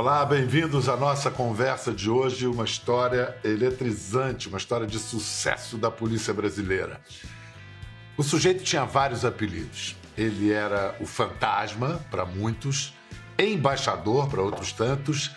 Olá, 0.00 0.24
bem-vindos 0.24 0.88
à 0.88 0.96
nossa 0.96 1.30
conversa 1.30 1.92
de 1.92 2.08
hoje, 2.08 2.46
uma 2.46 2.64
história 2.64 3.36
eletrizante, 3.44 4.48
uma 4.48 4.56
história 4.56 4.86
de 4.86 4.98
sucesso 4.98 5.76
da 5.76 5.90
polícia 5.90 6.32
brasileira. 6.32 7.02
O 8.16 8.22
sujeito 8.22 8.64
tinha 8.64 8.86
vários 8.86 9.26
apelidos. 9.26 9.94
Ele 10.16 10.50
era 10.50 10.96
o 11.00 11.04
fantasma 11.04 12.00
para 12.10 12.24
muitos, 12.24 12.94
embaixador 13.38 14.26
para 14.30 14.40
outros 14.40 14.72
tantos. 14.72 15.32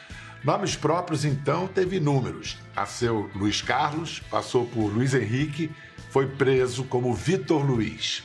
Nomes 0.45 0.77
próprios, 0.77 1.25
então, 1.25 1.67
teve 1.67 1.97
inúmeros. 1.97 2.57
Nasceu 2.73 3.29
Luiz 3.35 3.61
Carlos, 3.61 4.21
passou 4.31 4.65
por 4.65 4.87
Luiz 4.87 5.13
Henrique, 5.13 5.69
foi 6.09 6.25
preso 6.25 6.85
como 6.85 7.13
Vitor 7.13 7.65
Luiz. 7.65 8.23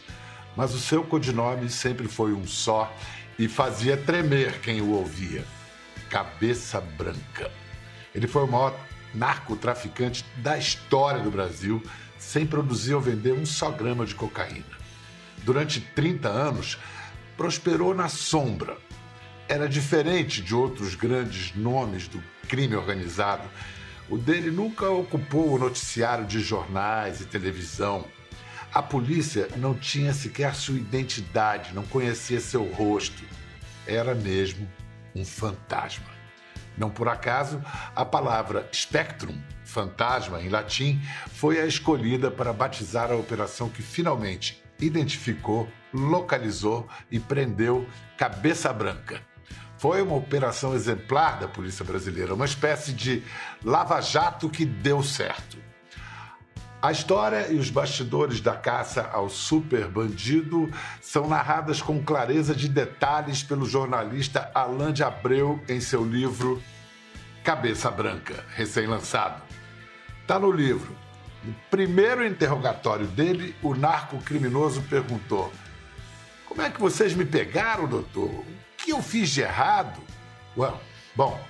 Mas 0.56 0.72
o 0.72 0.78
seu 0.78 1.02
codinome 1.02 1.68
sempre 1.68 2.06
foi 2.06 2.32
um 2.32 2.46
só 2.46 2.94
e 3.36 3.48
fazia 3.48 3.96
tremer 3.96 4.60
quem 4.60 4.80
o 4.80 4.90
ouvia. 4.90 5.44
Cabeça 6.08 6.80
Branca. 6.80 7.50
Ele 8.14 8.26
foi 8.26 8.44
o 8.44 8.48
maior 8.48 8.78
narcotraficante 9.14 10.24
da 10.36 10.58
história 10.58 11.22
do 11.22 11.30
Brasil, 11.30 11.82
sem 12.18 12.46
produzir 12.46 12.94
ou 12.94 13.00
vender 13.00 13.32
um 13.32 13.46
só 13.46 13.70
grama 13.70 14.04
de 14.04 14.14
cocaína. 14.14 14.64
Durante 15.44 15.80
30 15.80 16.28
anos, 16.28 16.78
prosperou 17.36 17.94
na 17.94 18.08
sombra. 18.08 18.76
Era 19.48 19.68
diferente 19.68 20.42
de 20.42 20.54
outros 20.54 20.94
grandes 20.94 21.54
nomes 21.54 22.08
do 22.08 22.22
crime 22.48 22.74
organizado. 22.74 23.48
O 24.10 24.18
dele 24.18 24.50
nunca 24.50 24.90
ocupou 24.90 25.54
o 25.54 25.58
noticiário 25.58 26.26
de 26.26 26.40
jornais 26.40 27.20
e 27.20 27.26
televisão. 27.26 28.04
A 28.74 28.82
polícia 28.82 29.48
não 29.56 29.74
tinha 29.74 30.12
sequer 30.12 30.54
sua 30.54 30.76
identidade, 30.76 31.72
não 31.74 31.84
conhecia 31.84 32.40
seu 32.40 32.64
rosto. 32.64 33.22
Era 33.86 34.14
mesmo 34.14 34.68
um 35.18 35.24
fantasma. 35.24 36.06
Não 36.76 36.88
por 36.88 37.08
acaso, 37.08 37.60
a 37.94 38.04
palavra 38.04 38.68
spectrum, 38.72 39.36
fantasma 39.64 40.40
em 40.40 40.48
latim, 40.48 41.00
foi 41.32 41.60
a 41.60 41.66
escolhida 41.66 42.30
para 42.30 42.52
batizar 42.52 43.10
a 43.10 43.16
operação 43.16 43.68
que 43.68 43.82
finalmente 43.82 44.62
identificou, 44.80 45.68
localizou 45.92 46.86
e 47.10 47.18
prendeu 47.18 47.86
Cabeça 48.16 48.72
Branca. 48.72 49.20
Foi 49.76 50.02
uma 50.02 50.14
operação 50.16 50.74
exemplar 50.74 51.38
da 51.38 51.48
polícia 51.48 51.84
brasileira, 51.84 52.34
uma 52.34 52.44
espécie 52.44 52.92
de 52.92 53.22
lava-jato 53.64 54.48
que 54.48 54.64
deu 54.64 55.02
certo. 55.02 55.67
A 56.80 56.92
história 56.92 57.48
e 57.50 57.56
os 57.56 57.70
bastidores 57.70 58.40
da 58.40 58.54
caça 58.54 59.10
ao 59.12 59.28
super 59.28 59.88
bandido 59.88 60.70
são 61.00 61.26
narradas 61.26 61.82
com 61.82 62.00
clareza 62.00 62.54
de 62.54 62.68
detalhes 62.68 63.42
pelo 63.42 63.66
jornalista 63.66 64.48
Alain 64.54 64.92
de 64.92 65.02
Abreu 65.02 65.60
em 65.68 65.80
seu 65.80 66.04
livro 66.04 66.62
Cabeça 67.42 67.90
Branca, 67.90 68.44
recém-lançado. 68.54 69.42
Está 70.22 70.38
no 70.38 70.52
livro. 70.52 70.96
No 71.42 71.52
primeiro 71.68 72.24
interrogatório 72.24 73.08
dele, 73.08 73.56
o 73.60 73.74
narco-criminoso 73.74 74.82
perguntou: 74.82 75.52
Como 76.46 76.62
é 76.62 76.70
que 76.70 76.80
vocês 76.80 77.12
me 77.12 77.24
pegaram, 77.24 77.88
doutor? 77.88 78.30
O 78.30 78.46
que 78.76 78.92
eu 78.92 79.02
fiz 79.02 79.30
de 79.30 79.40
errado? 79.40 80.00
Well, 80.56 80.80
bom, 81.16 81.44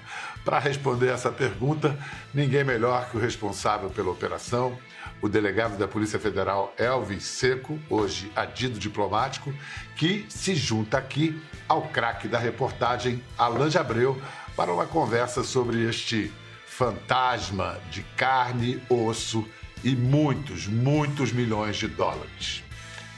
para 0.49 0.59
responder 0.59 1.09
essa 1.09 1.31
pergunta, 1.31 1.95
ninguém 2.33 2.65
melhor 2.65 3.11
que 3.11 3.19
o 3.19 3.21
responsável 3.21 3.91
pela 3.91 4.11
operação, 4.11 4.79
o 5.21 5.29
delegado 5.29 5.77
da 5.77 5.87
Polícia 5.87 6.19
Federal 6.19 6.73
Elvis 6.79 7.25
Seco, 7.25 7.79
hoje 7.91 8.33
adido 8.35 8.79
diplomático, 8.79 9.53
que 9.95 10.25
se 10.31 10.55
junta 10.55 10.97
aqui 10.97 11.39
ao 11.69 11.83
craque 11.89 12.29
da 12.29 12.39
reportagem 12.39 13.23
Alain 13.37 13.69
de 13.69 13.77
Abreu 13.77 14.19
para 14.57 14.73
uma 14.73 14.87
conversa 14.87 15.45
sobre 15.45 15.87
este 15.87 16.33
fantasma 16.65 17.79
de 17.91 18.03
carne, 18.17 18.83
osso 18.89 19.47
e 19.85 19.95
muitos, 19.95 20.67
muitos 20.67 21.31
milhões 21.31 21.77
de 21.77 21.89
dólares. 21.89 22.65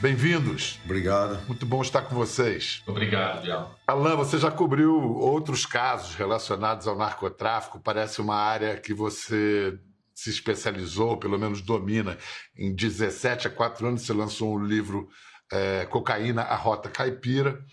Bem-vindos. 0.01 0.79
Obrigado. 0.83 1.45
Muito 1.45 1.63
bom 1.63 1.79
estar 1.79 2.01
com 2.01 2.15
vocês. 2.15 2.81
Obrigado, 2.87 3.43
Bial. 3.43 3.79
Alain, 3.85 4.15
você 4.15 4.39
já 4.39 4.49
cobriu 4.49 4.95
outros 4.99 5.63
casos 5.63 6.15
relacionados 6.15 6.87
ao 6.87 6.97
narcotráfico. 6.97 7.79
Parece 7.79 8.19
uma 8.19 8.35
área 8.35 8.77
que 8.77 8.95
você 8.95 9.77
se 10.15 10.31
especializou, 10.31 11.17
pelo 11.17 11.37
menos 11.37 11.61
domina. 11.61 12.17
Em 12.57 12.73
17 12.73 13.45
a 13.45 13.51
4 13.51 13.89
anos, 13.89 14.01
você 14.01 14.11
lançou 14.11 14.55
um 14.55 14.65
livro 14.65 15.07
é, 15.51 15.85
Cocaína, 15.85 16.41
a 16.41 16.55
Rota 16.55 16.89
Caipira. 16.89 17.63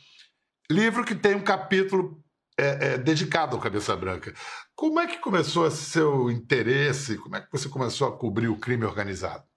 Livro 0.70 1.06
que 1.06 1.14
tem 1.14 1.34
um 1.34 1.42
capítulo 1.42 2.22
é, 2.58 2.92
é, 2.92 2.98
dedicado 2.98 3.56
ao 3.56 3.62
Cabeça 3.62 3.96
Branca. 3.96 4.34
Como 4.76 5.00
é 5.00 5.06
que 5.06 5.16
começou 5.16 5.66
esse 5.66 5.82
seu 5.82 6.30
interesse? 6.30 7.16
Como 7.16 7.36
é 7.36 7.40
que 7.40 7.50
você 7.50 7.70
começou 7.70 8.06
a 8.06 8.12
cobrir 8.18 8.48
o 8.48 8.58
crime 8.58 8.84
organizado? 8.84 9.47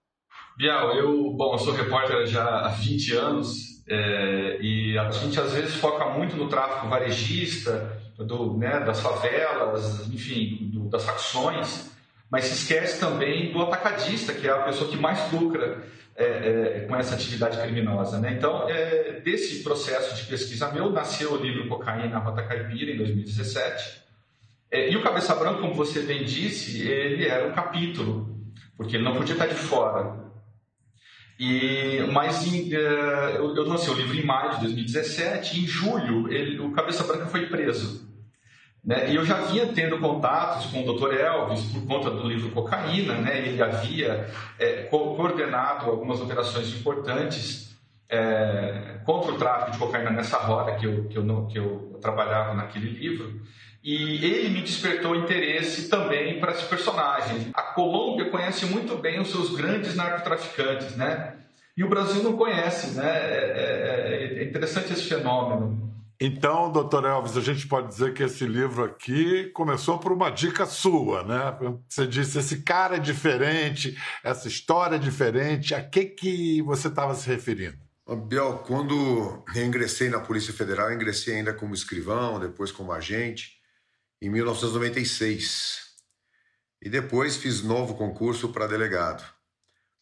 Bial, 0.62 0.96
eu, 0.96 1.32
bom, 1.32 1.54
eu 1.54 1.58
sou 1.58 1.74
repórter 1.74 2.28
já 2.28 2.44
há 2.44 2.68
20 2.68 3.16
anos 3.16 3.84
é, 3.90 4.58
e 4.62 4.98
a 4.98 5.10
gente 5.10 5.40
às 5.40 5.54
vezes 5.54 5.76
foca 5.76 6.06
muito 6.10 6.38
no 6.38 6.48
tráfico 6.48 6.88
varejista, 6.88 8.00
do, 8.18 8.56
né, 8.58 8.80
das 8.82 9.02
favelas, 9.02 10.08
enfim, 10.14 10.70
do, 10.72 10.88
das 10.88 11.04
facções 11.04 11.92
mas 12.32 12.46
se 12.46 12.54
esquece 12.54 12.98
também 12.98 13.52
do 13.52 13.62
atacadista, 13.62 14.34
que 14.34 14.48
é 14.48 14.52
a 14.52 14.64
pessoa 14.64 14.90
que 14.90 14.96
mais 14.96 15.30
lucra 15.34 15.84
é, 16.16 16.26
é, 16.26 16.80
com 16.88 16.96
essa 16.96 17.14
atividade 17.14 17.60
criminosa. 17.62 18.20
Né? 18.20 18.32
Então, 18.32 18.70
é, 18.70 19.20
desse 19.20 19.62
processo 19.62 20.16
de 20.16 20.24
pesquisa 20.30 20.72
meu, 20.72 20.90
nasceu 20.90 21.34
o 21.34 21.38
livro 21.38 21.68
Cocaína, 21.68 22.20
Rota 22.20 22.42
Caipira, 22.44 22.90
em 22.90 22.98
2017. 22.98 24.02
É, 24.72 24.90
e 24.90 24.96
o 24.96 25.04
Cabeça 25.04 25.36
Branca, 25.36 25.60
como 25.60 25.74
você 25.74 26.04
bem 26.04 26.24
disse, 26.24 26.88
ele 26.88 27.28
era 27.28 27.46
um 27.46 27.52
capítulo, 27.52 28.40
porque 28.78 28.96
ele 28.96 29.04
não 29.04 29.18
podia 29.18 29.34
estar 29.34 29.48
de 29.48 29.56
fora. 29.56 30.31
E, 31.44 32.06
mas 32.12 32.46
em, 32.46 32.72
é, 32.72 33.38
eu, 33.38 33.56
eu 33.56 33.68
lancei 33.68 33.92
o 33.92 33.98
livro 33.98 34.16
em 34.16 34.24
maio 34.24 34.52
de 34.52 34.60
2017, 34.60 35.58
e 35.58 35.64
em 35.64 35.68
julho 35.68 36.32
ele, 36.32 36.60
o 36.60 36.72
Cabeça 36.72 37.04
Branca 37.04 37.26
foi 37.26 37.48
preso. 37.48 38.08
Né? 38.86 39.12
E 39.12 39.16
eu 39.16 39.26
já 39.26 39.42
vinha 39.42 39.66
tendo 39.74 39.98
contatos 39.98 40.68
com 40.68 40.88
o 40.88 40.94
Dr. 40.94 41.16
Elvis 41.16 41.64
por 41.66 41.84
conta 41.88 42.12
do 42.12 42.28
livro 42.28 42.52
Cocaína, 42.52 43.16
né? 43.16 43.40
ele 43.40 43.60
havia 43.60 44.30
é, 44.60 44.84
coordenado 44.84 45.90
algumas 45.90 46.22
operações 46.22 46.76
importantes 46.76 47.76
é, 48.08 49.00
contra 49.04 49.32
o 49.32 49.38
tráfico 49.40 49.72
de 49.72 49.78
cocaína 49.80 50.12
nessa 50.12 50.38
rota 50.38 50.76
que 50.76 50.86
eu, 50.86 51.06
que, 51.06 51.18
eu, 51.18 51.48
que 51.48 51.58
eu 51.58 51.98
trabalhava 52.00 52.54
naquele 52.54 52.92
livro. 52.92 53.42
E 53.84 54.24
ele 54.24 54.50
me 54.50 54.62
despertou 54.62 55.16
interesse 55.16 55.90
também 55.90 56.40
para 56.40 56.52
esse 56.52 56.66
personagem. 56.66 57.50
A 57.54 57.64
Colômbia 57.64 58.30
conhece 58.30 58.66
muito 58.68 58.96
bem 58.98 59.20
os 59.20 59.32
seus 59.32 59.56
grandes 59.56 59.96
narcotraficantes, 59.96 60.96
né? 60.96 61.36
E 61.76 61.84
o 61.84 61.90
Brasil 61.90 62.22
não 62.22 62.38
conhece, 62.38 62.96
né? 62.96 63.08
É, 63.08 64.38
é, 64.38 64.40
é 64.40 64.44
interessante 64.44 64.94
esse 64.94 65.04
fenômeno. 65.04 65.92
Então, 66.24 66.72
doutor 66.72 67.04
Elvis, 67.04 67.36
a 67.36 67.42
gente 67.42 67.68
pode 67.68 67.88
dizer 67.88 68.14
que 68.14 68.22
esse 68.22 68.46
livro 68.46 68.84
aqui 68.84 69.46
começou 69.56 69.98
por 69.98 70.12
uma 70.12 70.30
dica 70.30 70.68
sua, 70.68 71.24
né? 71.24 71.58
Você 71.90 72.06
disse, 72.06 72.38
esse 72.38 72.62
cara 72.62 72.98
é 72.98 73.00
diferente, 73.00 73.98
essa 74.24 74.48
história 74.48 74.98
é 74.98 75.00
diferente. 75.00 75.74
A 75.74 75.82
que, 75.82 76.06
que 76.06 76.62
você 76.62 76.90
estava 76.90 77.16
se 77.16 77.28
referindo? 77.28 77.78
Biel, 78.28 78.62
quando 78.68 79.44
eu 79.56 79.66
ingressei 79.66 80.10
na 80.10 80.20
Polícia 80.20 80.54
Federal, 80.54 80.90
eu 80.90 80.96
ingressei 80.96 81.38
ainda 81.38 81.54
como 81.54 81.74
escrivão, 81.74 82.40
depois 82.40 82.72
como 82.72 82.92
agente, 82.92 83.60
em 84.22 84.30
1996. 84.30 85.92
E 86.82 86.90
depois 86.90 87.38
fiz 87.38 87.62
novo 87.62 87.96
concurso 87.96 88.50
para 88.50 88.68
delegado. 88.68 89.22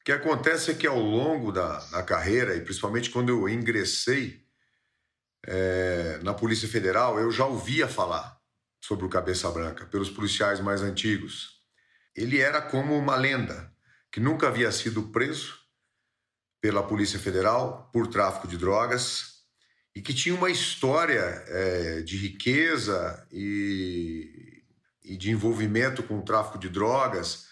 O 0.02 0.03
que 0.03 0.12
acontece 0.12 0.72
é 0.72 0.74
que 0.74 0.88
ao 0.88 1.00
longo 1.00 1.52
da, 1.52 1.80
da 1.85 2.03
carreira, 2.03 2.56
e 2.56 2.62
principalmente 2.62 3.09
quando 3.09 3.30
eu 3.30 3.47
ingressei 3.47 4.46
é, 5.45 6.19
na 6.24 6.33
Polícia 6.33 6.68
Federal, 6.68 7.19
eu 7.19 7.31
já 7.31 7.45
ouvia 7.45 7.88
falar 7.88 8.39
sobre 8.81 9.06
o 9.06 9.10
Cabeça 9.10 9.50
Branca 9.51 9.86
pelos 9.86 10.10
policiais 10.10 10.60
mais 10.60 10.81
antigos. 10.81 11.60
Ele 12.16 12.39
era 12.39 12.62
como 12.62 12.98
uma 12.98 13.16
lenda 13.16 13.74
que 14.12 14.19
nunca 14.19 14.48
havia 14.48 14.71
sido 14.71 15.04
preso 15.10 15.57
pela 16.62 16.83
Polícia 16.83 17.19
Federal 17.19 17.89
por 17.94 18.07
tráfico 18.07 18.48
de 18.48 18.57
drogas 18.57 19.38
e 19.95 20.01
que 20.01 20.13
tinha 20.13 20.36
uma 20.36 20.50
história 20.50 21.44
é, 21.47 22.01
de 22.01 22.18
riqueza 22.18 23.25
e, 23.31 24.63
e 25.03 25.18
de 25.18 25.31
envolvimento 25.31 26.03
com 26.03 26.19
o 26.19 26.24
tráfico 26.24 26.59
de 26.59 26.69
drogas 26.69 27.47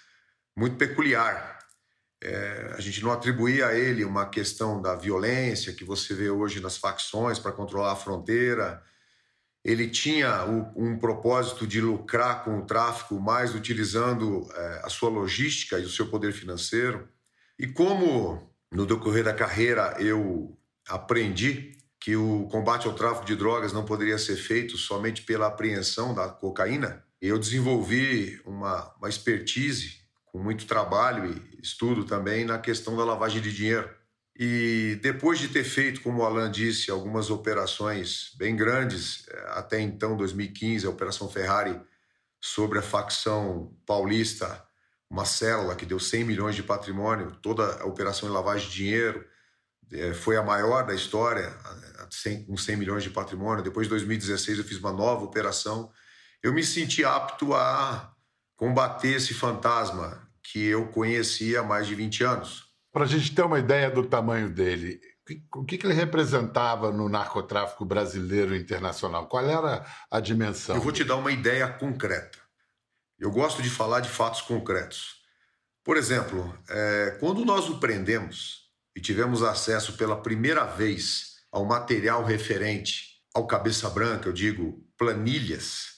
muito 0.56 0.76
peculiar. 0.76 1.58
É, 2.24 2.74
a 2.76 2.82
gente 2.82 3.04
não 3.04 3.12
atribuía 3.12 3.68
a 3.68 3.76
ele 3.76 4.04
uma 4.04 4.28
questão 4.28 4.82
da 4.82 4.96
violência 4.96 5.74
que 5.74 5.84
você 5.84 6.16
vê 6.16 6.30
hoje 6.30 6.60
nas 6.60 6.78
facções 6.78 7.38
para 7.38 7.52
controlar 7.52 7.92
a 7.92 7.96
fronteira. 7.96 8.82
Ele 9.64 9.88
tinha 9.88 10.46
um 10.76 10.98
propósito 10.98 11.68
de 11.68 11.82
lucrar 11.82 12.44
com 12.44 12.58
o 12.58 12.66
tráfico, 12.66 13.20
mais 13.20 13.54
utilizando 13.54 14.48
é, 14.56 14.82
a 14.84 14.90
sua 14.90 15.10
logística 15.10 15.78
e 15.78 15.84
o 15.84 15.90
seu 15.90 16.08
poder 16.08 16.32
financeiro. 16.32 17.08
E 17.60 17.68
como 17.68 18.50
no 18.72 18.86
decorrer 18.86 19.24
da 19.24 19.34
carreira 19.34 19.96
eu 20.00 20.58
aprendi 20.88 21.77
que 22.08 22.16
o 22.16 22.48
combate 22.50 22.88
ao 22.88 22.94
tráfico 22.94 23.26
de 23.26 23.36
drogas 23.36 23.74
não 23.74 23.84
poderia 23.84 24.18
ser 24.18 24.38
feito 24.38 24.78
somente 24.78 25.24
pela 25.24 25.48
apreensão 25.48 26.14
da 26.14 26.30
cocaína, 26.30 27.04
eu 27.22 27.38
desenvolvi 27.38 28.42
uma, 28.46 28.96
uma 28.98 29.10
expertise 29.10 29.98
com 30.28 30.40
muito 30.40 30.66
trabalho 30.66 31.26
e 31.26 31.62
estudo 31.62 32.06
também 32.06 32.46
na 32.46 32.60
questão 32.60 32.96
da 32.96 33.04
lavagem 33.04 33.42
de 33.42 33.52
dinheiro. 33.52 33.90
E 34.40 34.98
depois 35.02 35.38
de 35.38 35.50
ter 35.50 35.66
feito, 35.66 36.00
como 36.00 36.22
o 36.22 36.26
Alan 36.26 36.50
disse, 36.50 36.90
algumas 36.90 37.30
operações 37.30 38.32
bem 38.38 38.56
grandes, 38.56 39.28
eh, 39.28 39.46
até 39.56 39.82
então, 39.82 40.16
2015, 40.16 40.88
a 40.88 40.90
Operação 40.90 41.28
Ferrari, 41.28 41.78
sobre 42.40 42.80
a 42.80 42.82
facção 42.82 43.76
paulista, 43.86 44.64
uma 45.10 45.26
célula 45.26 45.76
que 45.76 45.86
deu 45.86 46.00
100 46.00 46.24
milhões 46.24 46.56
de 46.56 46.64
patrimônio, 46.64 47.36
toda 47.42 47.82
a 47.82 47.86
operação 47.86 48.30
de 48.30 48.34
lavagem 48.34 48.70
de 48.70 48.76
dinheiro, 48.76 49.26
eh, 49.92 50.14
foi 50.14 50.38
a 50.38 50.44
maior 50.44 50.86
da 50.86 50.94
história, 50.94 51.54
com 52.46 52.58
100 52.58 52.76
milhões 52.78 53.04
de 53.04 53.10
patrimônio. 53.10 53.64
Depois 53.64 53.88
de 53.88 53.90
2016, 53.90 54.60
eu 54.60 54.64
fiz 54.64 54.78
uma 54.78 54.92
nova 54.92 55.24
operação. 55.24 55.92
Eu 56.42 56.54
me 56.54 56.64
senti 56.64 57.04
apto 57.04 57.54
a 57.54 58.14
combater 58.56 59.16
esse 59.16 59.34
fantasma 59.34 60.28
que 60.42 60.66
eu 60.66 60.88
conhecia 60.88 61.60
há 61.60 61.64
mais 61.64 61.88
de 61.88 61.96
20 61.96 62.24
anos 62.24 62.68
para 62.98 63.06
a 63.06 63.08
gente 63.08 63.36
ter 63.36 63.44
uma 63.44 63.60
ideia 63.60 63.92
do 63.92 64.04
tamanho 64.04 64.50
dele, 64.50 65.00
o 65.54 65.64
que, 65.64 65.78
que 65.78 65.86
ele 65.86 65.94
representava 65.94 66.92
no 66.92 67.08
narcotráfico 67.08 67.86
brasileiro 67.86 68.56
e 68.56 68.60
internacional? 68.60 69.28
Qual 69.28 69.48
era 69.48 69.86
a 70.10 70.20
dimensão? 70.20 70.76
Eu 70.76 70.82
vou 70.82 70.92
te 70.92 71.04
dar 71.04 71.18
uma 71.18 71.32
ideia 71.32 71.68
concreta. 71.68 72.40
Eu 73.20 73.30
gosto 73.30 73.62
de 73.62 73.70
falar 73.70 74.00
de 74.00 74.10
fatos 74.10 74.42
concretos. 74.42 75.18
Por 75.84 75.96
exemplo, 75.96 76.58
é, 76.68 77.18
quando 77.20 77.46
nós 77.46 77.70
o 77.70 77.80
prendemos 77.80 78.72
e 78.96 79.00
tivemos 79.00 79.44
acesso 79.44 79.94
pela 79.94 80.20
primeira 80.20 80.64
vez 80.66 81.37
ao 81.58 81.66
material 81.66 82.24
referente 82.24 83.20
ao 83.34 83.48
Cabeça 83.48 83.90
Branca, 83.90 84.30
eu 84.30 84.34
digo 84.34 84.80
planilhas, 84.96 85.98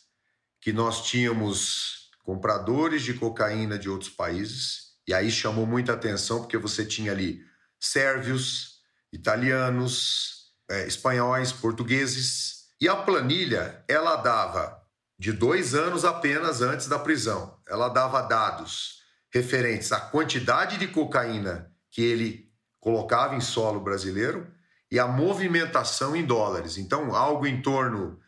que 0.62 0.72
nós 0.72 1.06
tínhamos 1.06 2.10
compradores 2.24 3.02
de 3.02 3.14
cocaína 3.14 3.78
de 3.78 3.90
outros 3.90 4.10
países 4.10 4.94
e 5.06 5.14
aí 5.14 5.30
chamou 5.30 5.66
muita 5.66 5.92
atenção 5.92 6.40
porque 6.40 6.58
você 6.58 6.86
tinha 6.86 7.12
ali 7.12 7.44
sérvios, 7.78 8.80
italianos, 9.12 10.54
é, 10.70 10.88
espanhóis, 10.88 11.52
portugueses. 11.52 12.70
E 12.80 12.88
a 12.88 12.96
planilha, 12.96 13.84
ela 13.86 14.16
dava 14.16 14.82
de 15.18 15.34
dois 15.34 15.76
anos 15.76 16.06
apenas 16.06 16.62
antes 16.62 16.88
da 16.88 17.00
prisão. 17.00 17.60
Ela 17.68 17.90
dava 17.90 18.22
dados 18.22 19.02
referentes 19.34 19.92
à 19.92 20.00
quantidade 20.00 20.78
de 20.78 20.88
cocaína 20.88 21.70
que 21.92 22.02
ele 22.02 22.50
colocava 22.80 23.36
em 23.36 23.42
solo 23.42 23.82
brasileiro 23.82 24.50
e 24.92 25.00
a 25.00 25.08
movimentação 25.08 26.16
em 26.16 26.26
dólares. 26.26 26.78
Então, 26.78 27.16
algo 27.16 27.46
em 27.46 27.62
torno, 27.62 28.20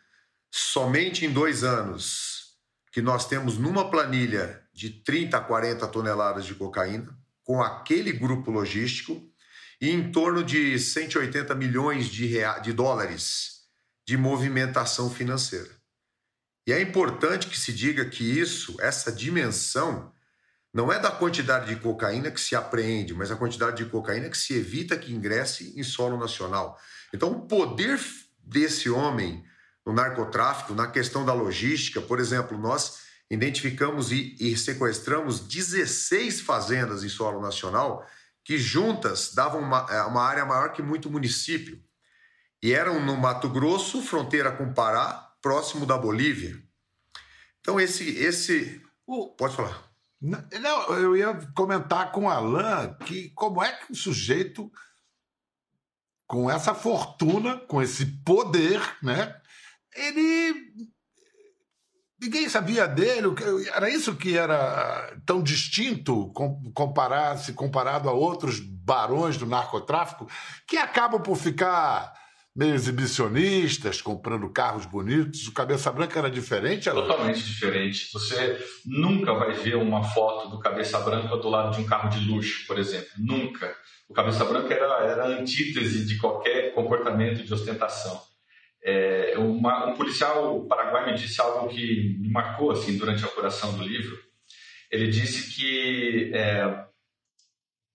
somente 0.51 1.25
em 1.25 1.31
dois 1.31 1.63
anos, 1.63 2.55
que 2.91 3.01
nós 3.01 3.27
temos 3.27 3.57
numa 3.57 3.89
planilha 3.89 4.61
de 4.73 4.89
30 4.89 5.37
a 5.37 5.41
40 5.41 5.87
toneladas 5.87 6.45
de 6.45 6.53
cocaína 6.55 7.17
com 7.43 7.61
aquele 7.61 8.11
grupo 8.11 8.51
logístico 8.51 9.21
e 9.79 9.89
em 9.89 10.11
torno 10.11 10.43
de 10.43 10.77
180 10.77 11.55
milhões 11.55 12.07
de, 12.07 12.37
de 12.61 12.73
dólares 12.73 13.61
de 14.05 14.15
movimentação 14.17 15.09
financeira. 15.09 15.69
E 16.67 16.71
é 16.71 16.79
importante 16.81 17.47
que 17.47 17.59
se 17.59 17.73
diga 17.73 18.05
que 18.05 18.23
isso, 18.23 18.75
essa 18.79 19.11
dimensão, 19.11 20.13
não 20.73 20.91
é 20.91 20.97
da 20.97 21.11
quantidade 21.11 21.73
de 21.73 21.81
cocaína 21.81 22.31
que 22.31 22.39
se 22.39 22.55
apreende, 22.55 23.13
mas 23.13 23.29
a 23.29 23.35
quantidade 23.35 23.83
de 23.83 23.89
cocaína 23.89 24.29
que 24.29 24.37
se 24.37 24.53
evita 24.53 24.97
que 24.97 25.13
ingresse 25.13 25.77
em 25.77 25.83
solo 25.83 26.17
nacional. 26.17 26.79
Então, 27.13 27.31
o 27.31 27.41
poder 27.41 27.99
desse 28.43 28.89
homem 28.89 29.43
no 29.85 29.91
narcotráfico, 29.91 30.73
na 30.73 30.87
questão 30.87 31.25
da 31.25 31.33
logística, 31.33 31.99
por 31.99 32.19
exemplo, 32.19 32.57
nós 32.57 32.99
identificamos 33.29 34.11
e, 34.11 34.35
e 34.39 34.55
sequestramos 34.55 35.41
16 35.41 36.41
fazendas 36.41 37.03
em 37.03 37.09
solo 37.09 37.41
nacional 37.41 38.05
que 38.43 38.57
juntas 38.57 39.33
davam 39.33 39.61
uma, 39.61 39.87
é, 39.89 40.01
uma 40.03 40.23
área 40.23 40.45
maior 40.45 40.71
que 40.71 40.81
muito 40.81 41.09
município. 41.09 41.81
E 42.61 42.73
eram 42.73 43.03
no 43.03 43.17
Mato 43.17 43.49
Grosso, 43.49 44.01
fronteira 44.01 44.51
com 44.51 44.73
Pará, 44.73 45.33
próximo 45.41 45.85
da 45.85 45.97
Bolívia. 45.97 46.61
Então, 47.59 47.79
esse. 47.79 48.09
esse... 48.17 48.81
Pode 49.37 49.55
falar. 49.55 49.90
Não, 50.21 50.93
eu 50.97 51.17
ia 51.17 51.33
comentar 51.55 52.11
com 52.11 52.25
o 52.25 52.29
Alain 52.29 52.93
que 53.05 53.29
como 53.31 53.63
é 53.63 53.71
que 53.71 53.91
o 53.91 53.95
sujeito, 53.95 54.71
com 56.27 56.49
essa 56.49 56.75
fortuna, 56.75 57.57
com 57.67 57.81
esse 57.81 58.05
poder, 58.23 58.79
né, 59.01 59.35
ele 59.95 60.71
Ninguém 62.21 62.47
sabia 62.47 62.87
dele, 62.87 63.29
era 63.73 63.89
isso 63.89 64.15
que 64.15 64.37
era 64.37 65.17
tão 65.25 65.41
distinto 65.41 66.31
comparar, 66.71 67.35
se 67.39 67.51
comparado 67.51 68.07
a 68.07 68.13
outros 68.13 68.59
barões 68.59 69.37
do 69.37 69.47
narcotráfico, 69.47 70.27
que 70.67 70.77
acabam 70.77 71.19
por 71.19 71.35
ficar 71.35 72.13
meio 72.55 72.73
exibicionistas, 72.73 74.01
comprando 74.01 74.49
carros 74.49 74.85
bonitos. 74.85 75.47
O 75.47 75.53
Cabeça 75.53 75.91
Branca 75.91 76.19
era 76.19 76.29
diferente? 76.29 76.89
Era... 76.89 77.01
Totalmente 77.01 77.43
diferente. 77.43 78.09
Você 78.11 78.59
nunca 78.85 79.33
vai 79.33 79.53
ver 79.53 79.75
uma 79.75 80.03
foto 80.03 80.49
do 80.49 80.59
Cabeça 80.59 80.99
Branca 80.99 81.37
do 81.37 81.49
lado 81.49 81.75
de 81.75 81.81
um 81.81 81.85
carro 81.85 82.09
de 82.09 82.19
luxo, 82.27 82.67
por 82.67 82.77
exemplo. 82.77 83.07
Nunca. 83.17 83.73
O 84.09 84.13
Cabeça 84.13 84.43
Branca 84.43 84.73
era, 84.73 85.05
era 85.05 85.23
a 85.23 85.39
antítese 85.39 86.05
de 86.05 86.17
qualquer 86.17 86.73
comportamento 86.73 87.43
de 87.43 87.53
ostentação. 87.53 88.21
É, 88.83 89.35
uma, 89.37 89.87
um 89.87 89.93
policial 89.93 90.65
paraguaio 90.65 91.11
me 91.11 91.17
disse 91.17 91.39
algo 91.39 91.69
que 91.69 92.17
me 92.19 92.29
marcou 92.29 92.71
assim 92.71 92.97
durante 92.97 93.23
a 93.23 93.27
apuração 93.27 93.77
do 93.77 93.83
livro. 93.83 94.17
Ele 94.91 95.07
disse 95.07 95.55
que 95.55 96.31
é, 96.33 96.85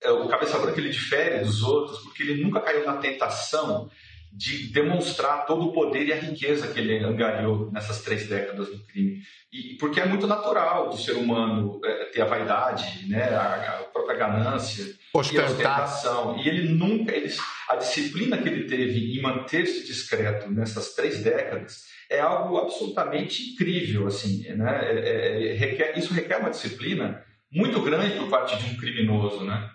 é, 0.03 0.11
o 0.11 0.29
cabeça 0.29 0.59
branca 0.59 0.81
ele 0.81 0.91
difere 0.91 1.41
dos 1.41 1.63
outros 1.63 1.99
porque 1.99 2.23
ele 2.23 2.43
nunca 2.43 2.61
caiu 2.61 2.87
na 2.87 2.97
tentação 2.97 3.91
de 4.37 4.71
demonstrar 4.71 5.47
todo 5.47 5.69
o 5.69 5.73
poder 5.73 6.07
e 6.07 6.13
a 6.13 6.21
riqueza 6.21 6.69
que 6.69 6.79
ele 6.79 6.99
angariou 6.99 7.73
nessas 7.73 8.03
três 8.03 8.29
décadas 8.29 8.69
do 8.69 8.85
crime. 8.85 9.23
E 9.51 9.77
porque 9.79 9.99
é 9.99 10.05
muito 10.05 10.27
natural 10.27 10.91
do 10.91 10.99
ser 10.99 11.13
humano 11.13 11.81
é, 11.83 12.05
ter 12.07 12.21
a 12.21 12.27
vaidade, 12.27 13.09
né, 13.09 13.31
a, 13.31 13.55
a 13.55 13.85
própria 13.85 14.19
ganância 14.19 14.85
Ostentar. 15.15 15.45
e 15.45 15.49
a 15.49 15.51
ostentação. 15.51 16.37
E 16.37 16.49
ele 16.49 16.69
nunca, 16.69 17.17
ele, 17.17 17.33
a 17.71 17.77
disciplina 17.77 18.37
que 18.37 18.47
ele 18.47 18.65
teve 18.65 19.17
em 19.17 19.23
manter-se 19.23 19.87
discreto 19.87 20.51
nessas 20.51 20.95
três 20.95 21.23
décadas 21.23 21.87
é 22.11 22.21
algo 22.21 22.59
absolutamente 22.59 23.53
incrível, 23.53 24.07
assim, 24.07 24.47
né? 24.53 24.81
É, 24.83 24.99
é, 24.99 25.49
é 25.49 25.55
requer, 25.55 25.99
isso 25.99 26.13
requer 26.13 26.37
uma 26.37 26.51
disciplina 26.51 27.25
muito 27.51 27.81
grande 27.81 28.19
por 28.19 28.29
parte 28.29 28.55
de 28.59 28.71
um 28.71 28.77
criminoso, 28.77 29.45
né? 29.45 29.71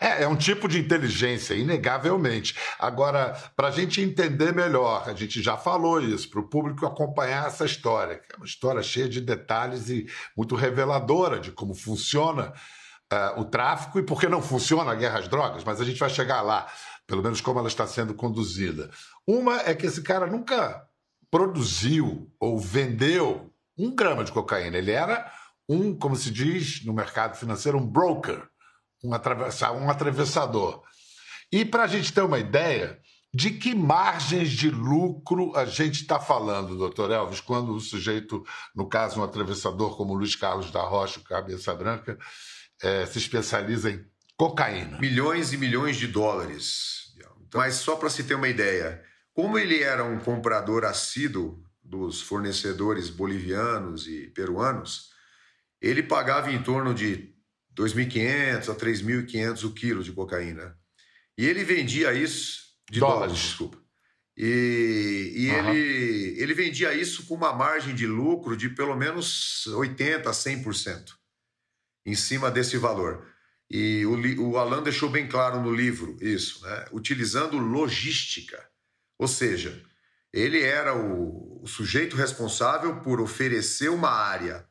É, 0.00 0.22
é 0.24 0.28
um 0.28 0.36
tipo 0.36 0.68
de 0.68 0.78
inteligência, 0.78 1.54
inegavelmente. 1.54 2.56
Agora, 2.78 3.36
para 3.56 3.68
a 3.68 3.70
gente 3.70 4.00
entender 4.00 4.54
melhor, 4.54 5.08
a 5.08 5.14
gente 5.14 5.42
já 5.42 5.56
falou 5.56 6.00
isso, 6.00 6.30
para 6.30 6.40
o 6.40 6.48
público 6.48 6.86
acompanhar 6.86 7.46
essa 7.46 7.64
história, 7.64 8.18
que 8.18 8.32
é 8.32 8.36
uma 8.36 8.46
história 8.46 8.82
cheia 8.82 9.08
de 9.08 9.20
detalhes 9.20 9.88
e 9.88 10.06
muito 10.36 10.54
reveladora 10.54 11.38
de 11.38 11.52
como 11.52 11.74
funciona 11.74 12.52
uh, 13.12 13.40
o 13.40 13.44
tráfico 13.44 13.98
e 13.98 14.02
por 14.02 14.20
que 14.20 14.28
não 14.28 14.42
funciona 14.42 14.92
a 14.92 14.94
guerra 14.94 15.18
às 15.18 15.28
drogas, 15.28 15.64
mas 15.64 15.80
a 15.80 15.84
gente 15.84 15.98
vai 15.98 16.10
chegar 16.10 16.42
lá, 16.42 16.66
pelo 17.06 17.22
menos 17.22 17.40
como 17.40 17.58
ela 17.58 17.68
está 17.68 17.86
sendo 17.86 18.14
conduzida. 18.14 18.90
Uma 19.26 19.60
é 19.62 19.74
que 19.74 19.86
esse 19.86 20.02
cara 20.02 20.26
nunca 20.26 20.86
produziu 21.30 22.30
ou 22.38 22.58
vendeu 22.58 23.52
um 23.78 23.94
grama 23.94 24.24
de 24.24 24.32
cocaína, 24.32 24.78
ele 24.78 24.90
era 24.90 25.30
um, 25.68 25.96
como 25.96 26.16
se 26.16 26.30
diz 26.30 26.84
no 26.84 26.92
mercado 26.92 27.36
financeiro, 27.36 27.78
um 27.78 27.86
broker 27.86 28.42
um, 29.02 29.14
atravessa, 29.14 29.72
um 29.72 29.90
atravessador. 29.90 30.82
E 31.52 31.64
para 31.64 31.84
a 31.84 31.86
gente 31.86 32.12
ter 32.12 32.22
uma 32.22 32.38
ideia 32.38 33.00
de 33.32 33.50
que 33.50 33.74
margens 33.74 34.50
de 34.50 34.70
lucro 34.70 35.56
a 35.56 35.64
gente 35.64 36.02
está 36.02 36.18
falando, 36.18 36.76
doutor 36.76 37.10
Elvis, 37.10 37.40
quando 37.40 37.72
o 37.72 37.80
sujeito, 37.80 38.44
no 38.74 38.88
caso 38.88 39.20
um 39.20 39.24
atravessador 39.24 39.96
como 39.96 40.14
Luiz 40.14 40.34
Carlos 40.34 40.70
da 40.70 40.82
Rocha, 40.82 41.20
cabeça 41.20 41.74
branca, 41.74 42.18
é, 42.82 43.06
se 43.06 43.18
especializa 43.18 43.90
em 43.90 44.04
cocaína. 44.36 44.98
Milhões 44.98 45.52
e 45.52 45.56
milhões 45.56 45.96
de 45.96 46.06
dólares. 46.06 47.00
Mas 47.54 47.74
só 47.76 47.96
para 47.96 48.10
se 48.10 48.24
ter 48.24 48.34
uma 48.34 48.48
ideia, 48.48 49.02
como 49.34 49.58
ele 49.58 49.82
era 49.82 50.04
um 50.04 50.18
comprador 50.18 50.84
assíduo 50.84 51.62
dos 51.82 52.22
fornecedores 52.22 53.10
bolivianos 53.10 54.06
e 54.06 54.28
peruanos, 54.28 55.10
ele 55.80 56.02
pagava 56.02 56.52
em 56.52 56.62
torno 56.62 56.94
de 56.94 57.34
2.500 57.76 58.68
a 58.68 58.74
3.500 58.74 59.64
o 59.64 59.72
quilo 59.72 60.02
de 60.02 60.12
cocaína. 60.12 60.76
E 61.38 61.46
ele 61.46 61.64
vendia 61.64 62.12
isso 62.12 62.60
de 62.90 63.00
dólares, 63.00 63.20
dólares 63.20 63.42
desculpa. 63.42 63.78
E, 64.36 65.32
e 65.36 65.50
uhum. 65.50 65.74
ele, 65.74 66.40
ele 66.40 66.54
vendia 66.54 66.94
isso 66.94 67.26
com 67.26 67.34
uma 67.34 67.52
margem 67.52 67.94
de 67.94 68.06
lucro 68.06 68.56
de 68.56 68.70
pelo 68.70 68.96
menos 68.96 69.68
80% 69.68 70.26
a 70.26 70.30
100% 70.30 71.12
em 72.06 72.14
cima 72.14 72.50
desse 72.50 72.76
valor. 72.76 73.26
E 73.70 74.04
o, 74.06 74.50
o 74.50 74.58
Alan 74.58 74.82
deixou 74.82 75.08
bem 75.08 75.28
claro 75.28 75.60
no 75.60 75.72
livro 75.72 76.16
isso, 76.20 76.62
né? 76.64 76.86
utilizando 76.90 77.58
logística. 77.58 78.58
Ou 79.18 79.28
seja, 79.28 79.84
ele 80.32 80.62
era 80.62 80.96
o, 80.96 81.62
o 81.62 81.66
sujeito 81.66 82.16
responsável 82.16 83.00
por 83.00 83.20
oferecer 83.20 83.90
uma 83.90 84.10
área 84.10 84.66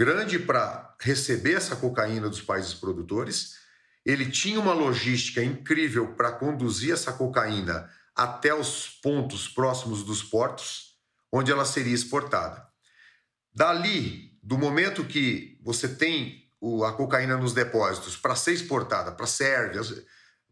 grande 0.00 0.38
para 0.38 0.96
receber 0.98 1.56
essa 1.56 1.76
cocaína 1.76 2.26
dos 2.26 2.40
países 2.40 2.72
produtores. 2.72 3.56
Ele 4.02 4.30
tinha 4.30 4.58
uma 4.58 4.72
logística 4.72 5.44
incrível 5.44 6.14
para 6.14 6.32
conduzir 6.32 6.94
essa 6.94 7.12
cocaína 7.12 7.86
até 8.16 8.54
os 8.54 8.88
pontos 8.88 9.46
próximos 9.46 10.02
dos 10.02 10.22
portos, 10.22 10.94
onde 11.30 11.52
ela 11.52 11.66
seria 11.66 11.94
exportada. 11.94 12.66
Dali, 13.54 14.38
do 14.42 14.56
momento 14.56 15.04
que 15.04 15.60
você 15.62 15.86
tem 15.86 16.48
a 16.88 16.92
cocaína 16.92 17.36
nos 17.36 17.52
depósitos 17.52 18.16
para 18.16 18.34
ser 18.34 18.52
exportada 18.52 19.12
para 19.12 19.24
a 19.24 19.28
Sérvia, 19.28 19.82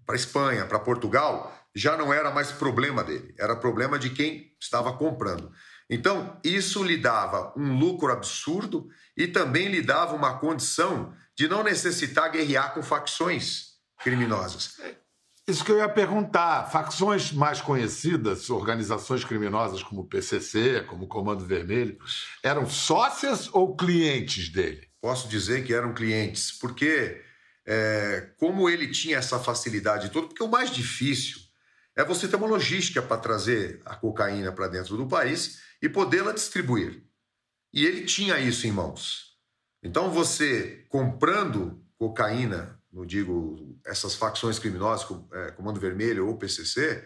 para 0.05 0.15
a 0.15 0.17
Espanha, 0.17 0.67
para 0.67 0.79
Portugal, 0.79 1.59
já 1.75 1.97
não 1.97 2.13
era 2.13 2.31
mais 2.31 2.53
problema 2.53 3.03
dele, 3.03 3.35
era 3.39 3.57
problema 3.57 3.99
de 3.99 4.11
quem 4.11 4.55
estava 4.61 4.93
comprando. 4.93 5.51
Então, 5.89 6.39
isso 6.45 6.83
lhe 6.85 6.99
dava 6.99 7.53
um 7.57 7.79
lucro 7.79 8.13
absurdo 8.13 8.89
e 9.19 9.27
também 9.27 9.67
lhe 9.67 9.83
dava 9.83 10.15
uma 10.15 10.39
condição 10.39 11.13
de 11.37 11.49
não 11.49 11.65
necessitar 11.65 12.31
guerrear 12.31 12.73
com 12.73 12.83
facções 12.85 13.73
criminosas. 14.01 14.77
Isso 15.47 15.65
que 15.65 15.73
eu 15.73 15.79
ia 15.79 15.89
perguntar. 15.89 16.71
Facções 16.71 17.33
mais 17.33 17.61
conhecidas, 17.61 18.49
organizações 18.49 19.25
criminosas 19.25 19.83
como 19.83 20.03
o 20.03 20.07
PCC, 20.07 20.85
como 20.87 21.05
o 21.05 21.09
Comando 21.09 21.45
Vermelho, 21.45 21.99
eram 22.45 22.69
sócias 22.69 23.49
ou 23.53 23.75
clientes 23.75 24.51
dele? 24.51 24.87
Posso 25.01 25.27
dizer 25.27 25.65
que 25.65 25.75
eram 25.75 25.93
clientes, 25.93 26.53
porque 26.53 27.21
é, 27.67 28.31
como 28.39 28.69
ele 28.69 28.89
tinha 28.89 29.17
essa 29.17 29.39
facilidade 29.39 30.11
toda, 30.11 30.29
porque 30.29 30.45
o 30.45 30.49
mais 30.49 30.71
difícil 30.71 31.41
é 31.97 32.05
você 32.05 32.29
ter 32.29 32.37
uma 32.37 32.47
logística 32.47 33.03
para 33.03 33.17
trazer 33.17 33.81
a 33.85 33.97
cocaína 33.97 34.53
para 34.53 34.69
dentro 34.69 34.97
do 34.97 35.09
país 35.09 35.61
e 35.83 35.89
podê-la 35.89 36.33
distribuir. 36.33 37.08
E 37.73 37.85
ele 37.85 38.05
tinha 38.05 38.39
isso 38.39 38.67
em 38.67 38.73
mãos. 38.73 39.37
Então, 39.83 40.11
você 40.11 40.85
comprando 40.89 41.83
cocaína, 41.97 42.81
não 42.93 43.05
digo 43.05 43.79
essas 43.85 44.15
facções 44.15 44.59
criminosas, 44.59 45.07
é, 45.33 45.51
Comando 45.53 45.81
Vermelho 45.81 46.27
ou 46.27 46.39
PCC, 46.39 47.05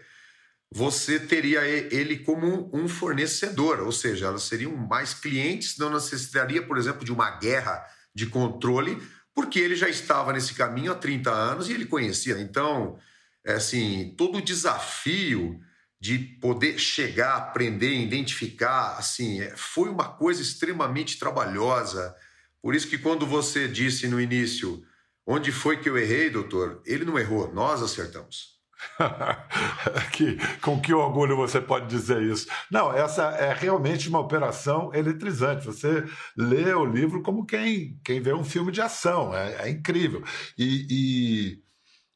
você 0.71 1.19
teria 1.19 1.67
ele 1.67 2.17
como 2.17 2.71
um 2.73 2.87
fornecedor, 2.87 3.81
ou 3.81 3.91
seja, 3.91 4.25
elas 4.25 4.43
seriam 4.43 4.75
mais 4.75 5.13
clientes, 5.13 5.77
não 5.77 5.91
necessitaria, 5.91 6.65
por 6.65 6.77
exemplo, 6.77 7.05
de 7.05 7.11
uma 7.11 7.29
guerra 7.37 7.85
de 8.13 8.25
controle, 8.25 8.99
porque 9.35 9.59
ele 9.59 9.75
já 9.75 9.87
estava 9.87 10.33
nesse 10.33 10.53
caminho 10.55 10.91
há 10.91 10.95
30 10.95 11.29
anos 11.29 11.69
e 11.69 11.73
ele 11.73 11.85
conhecia. 11.85 12.39
Então, 12.39 12.97
é 13.45 13.53
assim, 13.53 14.15
todo 14.17 14.39
o 14.39 14.41
desafio 14.41 15.59
de 16.03 16.19
poder 16.19 16.77
chegar, 16.77 17.37
aprender, 17.37 17.93
identificar, 17.93 18.97
assim, 18.97 19.39
é, 19.39 19.55
foi 19.55 19.87
uma 19.87 20.03
coisa 20.03 20.41
extremamente 20.41 21.17
trabalhosa. 21.17 22.13
Por 22.61 22.75
isso 22.75 22.89
que 22.89 22.97
quando 22.97 23.25
você 23.25 23.69
disse 23.69 24.05
no 24.09 24.19
início, 24.19 24.83
onde 25.25 25.49
foi 25.49 25.77
que 25.77 25.87
eu 25.87 25.97
errei, 25.97 26.29
doutor? 26.29 26.81
Ele 26.85 27.05
não 27.05 27.17
errou, 27.17 27.53
nós 27.53 27.81
acertamos. 27.81 28.59
que, 30.11 30.37
com 30.59 30.81
que 30.81 30.93
orgulho 30.93 31.37
você 31.37 31.61
pode 31.61 31.87
dizer 31.87 32.21
isso? 32.21 32.47
Não, 32.69 32.91
essa 32.91 33.23
é 33.37 33.53
realmente 33.53 34.09
uma 34.09 34.19
operação 34.19 34.93
eletrizante. 34.93 35.65
Você 35.65 36.03
lê 36.35 36.73
o 36.73 36.83
livro 36.83 37.23
como 37.23 37.45
quem, 37.45 37.97
quem 38.03 38.19
vê 38.19 38.33
um 38.33 38.43
filme 38.43 38.73
de 38.73 38.81
ação. 38.81 39.33
É, 39.33 39.67
é 39.67 39.69
incrível. 39.69 40.21
E, 40.57 40.85
e 40.89 41.63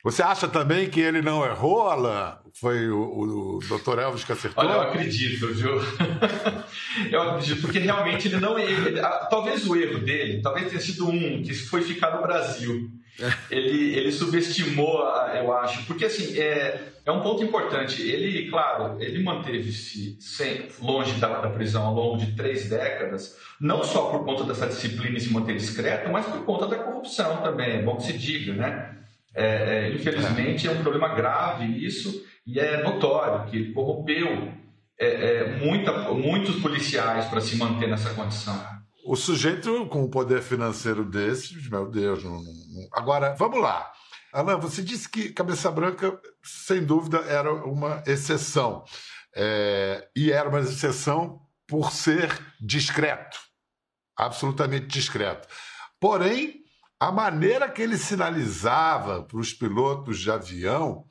você 0.04 0.22
acha 0.22 0.48
também 0.48 0.89
que 0.89 1.00
ele 1.00 1.22
não 1.22 1.46
errou, 1.46 1.89
Alain? 1.89 2.36
Foi 2.60 2.89
o, 2.89 3.58
o, 3.58 3.60
Dr. 3.60 4.00
Elvis 4.00 4.24
que 4.24 4.32
acertou? 4.32 4.63
Olha, 4.63 4.74
eu 4.74 4.82
acredito, 4.82 5.48
viu? 5.54 5.80
eu 7.12 7.22
acredito, 7.22 7.62
porque 7.62 7.80
realmente 7.80 8.27
ele 8.27 8.38
não. 8.38 8.58
Ele, 8.58 9.00
talvez 9.30 9.68
o 9.68 9.75
erro 9.75 10.00
dele, 10.00 10.42
talvez 10.42 10.70
tenha 10.70 10.82
sido 10.82 11.08
um, 11.08 11.44
que 11.44 11.54
foi 11.54 11.82
ficar 11.82 12.16
no 12.16 12.22
Brasil. 12.22 12.89
Ele, 13.50 13.98
ele 13.98 14.12
subestimou, 14.12 15.00
eu 15.34 15.51
acho, 15.51 15.84
porque 15.88 16.06
assim, 16.06 16.39
é, 16.39 16.80
é 17.04 17.12
um 17.12 17.22
ponto 17.22 17.44
importante. 17.44 18.00
Ele, 18.04 18.48
claro, 18.48 19.01
ele 19.01 19.24
manteve-se 19.24 20.20
longe 20.80 21.13
da, 21.13 21.42
da 21.42 21.50
prisão 21.50 21.84
ao 21.84 21.96
longo 21.96 22.18
de 22.18 22.36
três 22.36 22.70
décadas, 22.70 23.36
não 23.60 23.84
só 23.84 24.12
por 24.12 24.24
conta 24.24 24.44
dessa 24.44 24.68
disciplina 24.68 25.18
e 25.18 25.20
se 25.20 25.34
manter 25.34 25.58
discreto, 25.58 26.12
mas 26.12 26.27
por 26.27 26.46
conta 26.46 26.68
da 26.68 26.77
corrupção 26.77 27.38
também, 27.38 27.80
é 27.80 27.82
bom 27.82 27.96
que 27.96 28.04
se 28.04 28.13
diga, 28.13 28.54
né? 28.54 28.97
É, 29.39 29.46
é, 29.46 29.94
infelizmente 29.94 30.67
é 30.67 30.72
um 30.72 30.82
problema 30.82 31.13
grave 31.13 31.86
isso 31.86 32.25
e 32.46 32.60
é 32.60 32.82
notório 32.82 33.48
que 33.50 33.56
ele 33.56 33.72
corrompeu 33.72 34.51
é, 35.00 35.08
é 35.08 35.58
muita, 35.58 36.12
muitos 36.12 36.60
policiais 36.60 37.25
para 37.25 37.39
se 37.39 37.56
manter 37.56 37.88
nessa 37.88 38.13
condição. 38.15 38.60
O 39.06 39.15
sujeito 39.15 39.86
com 39.86 40.03
o 40.03 40.10
poder 40.10 40.41
financeiro 40.41 41.06
desse, 41.06 41.53
meu 41.70 41.88
Deus. 41.88 42.24
Não, 42.24 42.41
não... 42.41 42.88
Agora, 42.91 43.36
vamos 43.36 43.62
lá. 43.62 43.91
Alain, 44.34 44.60
você 44.60 44.82
disse 44.82 45.08
que 45.08 45.29
Cabeça 45.29 45.70
Branca, 45.70 46.20
sem 46.44 46.84
dúvida, 46.84 47.20
era 47.20 47.53
uma 47.53 48.03
exceção. 48.08 48.84
É, 49.36 50.08
e 50.15 50.32
era 50.32 50.50
uma 50.50 50.62
exceção 50.62 51.39
por 51.67 51.91
ser 51.91 52.27
discreto 52.60 53.38
absolutamente 54.17 54.88
discreto. 54.88 55.48
Porém, 56.00 56.57
a 57.00 57.12
maneira 57.12 57.70
que 57.70 57.82
ele 57.82 57.98
sinalizava 57.98 59.24
para 59.24 59.38
os 59.38 59.54
pilotos 59.54 60.20
de 60.20 60.32
avião 60.32 61.06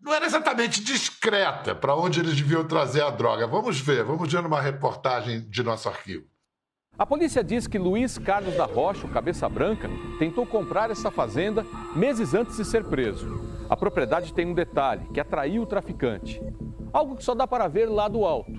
não 0.00 0.12
era 0.12 0.26
exatamente 0.26 0.82
discreta 0.82 1.74
para 1.74 1.94
onde 1.94 2.20
eles 2.20 2.36
deviam 2.36 2.66
trazer 2.66 3.02
a 3.02 3.10
droga. 3.10 3.46
Vamos 3.46 3.80
ver, 3.80 4.04
vamos 4.04 4.30
ver 4.30 4.42
numa 4.42 4.60
reportagem 4.60 5.40
de 5.48 5.62
nosso 5.62 5.88
arquivo. 5.88 6.26
A 6.98 7.04
polícia 7.04 7.44
diz 7.44 7.66
que 7.66 7.78
Luiz 7.78 8.16
Carlos 8.18 8.56
da 8.56 8.64
Rocha, 8.64 9.06
o 9.06 9.10
Cabeça 9.10 9.48
Branca, 9.48 9.88
tentou 10.18 10.46
comprar 10.46 10.90
essa 10.90 11.10
fazenda 11.10 11.64
meses 11.94 12.34
antes 12.34 12.56
de 12.56 12.64
ser 12.64 12.84
preso. 12.84 13.44
A 13.68 13.76
propriedade 13.76 14.32
tem 14.32 14.46
um 14.46 14.54
detalhe 14.54 15.06
que 15.12 15.20
atraiu 15.20 15.62
o 15.62 15.66
traficante. 15.66 16.40
Algo 16.92 17.16
que 17.16 17.24
só 17.24 17.34
dá 17.34 17.46
para 17.46 17.68
ver 17.68 17.86
lá 17.86 18.08
do 18.08 18.24
alto. 18.24 18.52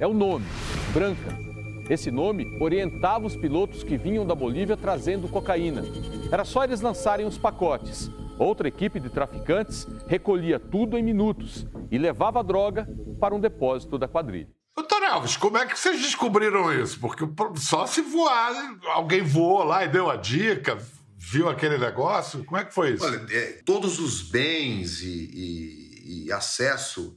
É 0.00 0.06
o 0.06 0.12
nome, 0.12 0.46
Branca. 0.92 1.45
Esse 1.88 2.10
nome 2.10 2.58
orientava 2.60 3.26
os 3.26 3.36
pilotos 3.36 3.84
que 3.84 3.96
vinham 3.96 4.26
da 4.26 4.34
Bolívia 4.34 4.76
trazendo 4.76 5.28
cocaína. 5.28 5.84
Era 6.32 6.44
só 6.44 6.64
eles 6.64 6.80
lançarem 6.80 7.26
os 7.26 7.38
pacotes. 7.38 8.10
Outra 8.38 8.66
equipe 8.66 8.98
de 8.98 9.08
traficantes 9.08 9.86
recolhia 10.08 10.58
tudo 10.58 10.98
em 10.98 11.02
minutos 11.02 11.64
e 11.90 11.96
levava 11.96 12.40
a 12.40 12.42
droga 12.42 12.88
para 13.20 13.34
um 13.34 13.40
depósito 13.40 13.96
da 13.96 14.08
quadrilha. 14.08 14.48
Doutor 14.76 15.02
Alves, 15.04 15.36
como 15.36 15.56
é 15.56 15.64
que 15.64 15.78
vocês 15.78 16.02
descobriram 16.02 16.72
isso? 16.72 16.98
Porque 17.00 17.24
só 17.56 17.86
se 17.86 18.02
voar, 18.02 18.52
alguém 18.92 19.22
voou 19.22 19.62
lá 19.62 19.84
e 19.84 19.88
deu 19.88 20.10
a 20.10 20.16
dica, 20.16 20.76
viu 21.16 21.48
aquele 21.48 21.78
negócio? 21.78 22.44
Como 22.44 22.60
é 22.60 22.64
que 22.64 22.74
foi 22.74 22.90
isso? 22.94 23.04
Olha, 23.04 23.24
é, 23.30 23.62
todos 23.64 23.98
os 24.00 24.22
bens 24.22 25.00
e, 25.00 25.30
e, 25.32 26.26
e 26.26 26.32
acesso 26.32 27.16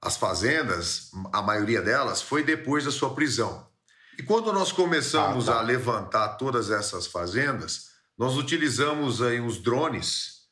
às 0.00 0.16
fazendas, 0.16 1.10
a 1.32 1.42
maioria 1.42 1.80
delas, 1.80 2.22
foi 2.22 2.44
depois 2.44 2.84
da 2.84 2.90
sua 2.90 3.14
prisão. 3.14 3.71
E 4.18 4.22
quando 4.22 4.52
nós 4.52 4.72
começamos 4.72 5.48
ah, 5.48 5.54
tá. 5.54 5.58
a 5.60 5.62
levantar 5.62 6.28
todas 6.36 6.70
essas 6.70 7.06
fazendas, 7.06 7.92
nós 8.18 8.36
utilizamos 8.36 9.22
aí 9.22 9.40
os 9.40 9.58
drones 9.58 10.42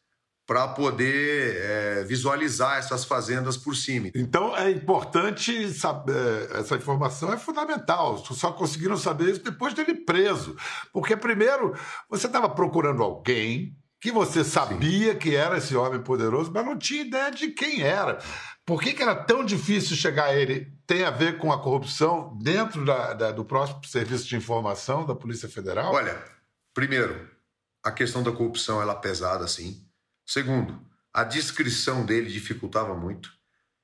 para 0.50 0.66
poder 0.66 1.58
é, 1.62 2.02
visualizar 2.02 2.76
essas 2.78 3.04
fazendas 3.04 3.56
por 3.56 3.76
cima. 3.76 4.10
Então 4.12 4.56
é 4.56 4.68
importante 4.68 5.72
saber, 5.72 6.50
essa 6.54 6.74
informação 6.74 7.32
é 7.32 7.36
fundamental. 7.36 8.18
Só 8.18 8.50
conseguiram 8.50 8.96
saber 8.96 9.30
isso 9.30 9.44
depois 9.44 9.74
dele 9.74 9.94
preso. 9.94 10.56
Porque, 10.92 11.16
primeiro, 11.16 11.72
você 12.08 12.26
estava 12.26 12.48
procurando 12.48 13.00
alguém 13.00 13.76
que 14.00 14.10
você 14.10 14.42
sabia 14.42 15.12
Sim. 15.12 15.18
que 15.18 15.36
era 15.36 15.58
esse 15.58 15.76
homem 15.76 16.02
poderoso, 16.02 16.50
mas 16.52 16.64
não 16.64 16.76
tinha 16.76 17.02
ideia 17.02 17.30
de 17.30 17.48
quem 17.52 17.82
era. 17.82 18.18
Por 18.70 18.80
que, 18.80 18.92
que 18.92 19.02
era 19.02 19.16
tão 19.16 19.44
difícil 19.44 19.96
chegar 19.96 20.26
a 20.26 20.36
ele? 20.36 20.72
Tem 20.86 21.02
a 21.02 21.10
ver 21.10 21.38
com 21.38 21.50
a 21.50 21.60
corrupção 21.60 22.38
dentro 22.40 22.84
da, 22.84 23.12
da, 23.14 23.32
do 23.32 23.44
próximo 23.44 23.84
serviço 23.84 24.28
de 24.28 24.36
informação 24.36 25.04
da 25.04 25.12
Polícia 25.12 25.48
Federal? 25.48 25.92
Olha, 25.92 26.22
primeiro, 26.72 27.28
a 27.82 27.90
questão 27.90 28.22
da 28.22 28.30
corrupção 28.30 28.80
ela 28.80 28.92
é 28.92 29.00
pesada, 29.00 29.48
sim. 29.48 29.84
Segundo, 30.24 30.80
a 31.12 31.24
descrição 31.24 32.06
dele 32.06 32.30
dificultava 32.30 32.94
muito. 32.94 33.32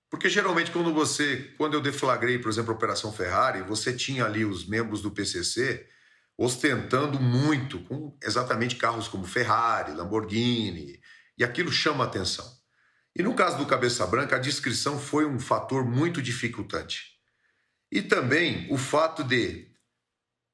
Porque 0.08 0.28
geralmente 0.28 0.70
quando 0.70 0.94
você, 0.94 1.52
quando 1.58 1.74
eu 1.74 1.80
deflagrei, 1.80 2.38
por 2.38 2.48
exemplo, 2.48 2.70
a 2.70 2.76
Operação 2.76 3.12
Ferrari, 3.12 3.62
você 3.62 3.92
tinha 3.92 4.24
ali 4.24 4.44
os 4.44 4.68
membros 4.68 5.02
do 5.02 5.10
PCC 5.10 5.84
ostentando 6.38 7.18
muito 7.18 7.80
com 7.80 8.16
exatamente 8.22 8.76
carros 8.76 9.08
como 9.08 9.26
Ferrari, 9.26 9.94
Lamborghini, 9.94 11.00
e 11.36 11.42
aquilo 11.42 11.72
chama 11.72 12.04
atenção. 12.04 12.55
E 13.18 13.22
no 13.22 13.34
caso 13.34 13.56
do 13.56 13.64
Cabeça 13.64 14.06
Branca, 14.06 14.36
a 14.36 14.38
descrição 14.38 14.98
foi 14.98 15.24
um 15.24 15.40
fator 15.40 15.84
muito 15.84 16.20
dificultante. 16.20 17.16
E 17.90 18.02
também 18.02 18.66
o 18.70 18.76
fato 18.76 19.24
de 19.24 19.66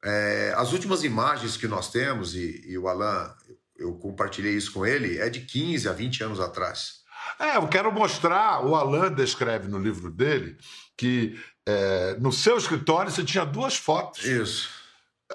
é, 0.04 0.54
as 0.56 0.72
últimas 0.72 1.02
imagens 1.02 1.56
que 1.56 1.66
nós 1.66 1.90
temos, 1.90 2.36
e, 2.36 2.62
e 2.66 2.78
o 2.78 2.86
Alain, 2.86 3.30
eu 3.76 3.94
compartilhei 3.94 4.54
isso 4.54 4.72
com 4.72 4.86
ele, 4.86 5.18
é 5.18 5.28
de 5.28 5.40
15 5.40 5.88
a 5.88 5.92
20 5.92 6.22
anos 6.22 6.40
atrás. 6.40 7.02
É, 7.38 7.56
eu 7.56 7.66
quero 7.66 7.92
mostrar, 7.92 8.64
o 8.64 8.76
Alain 8.76 9.12
descreve 9.12 9.66
no 9.66 9.78
livro 9.78 10.10
dele 10.10 10.56
que 10.96 11.36
é, 11.66 12.16
no 12.20 12.32
seu 12.32 12.56
escritório 12.56 13.10
você 13.10 13.24
tinha 13.24 13.44
duas 13.44 13.76
fotos. 13.76 14.24
Isso. 14.24 14.70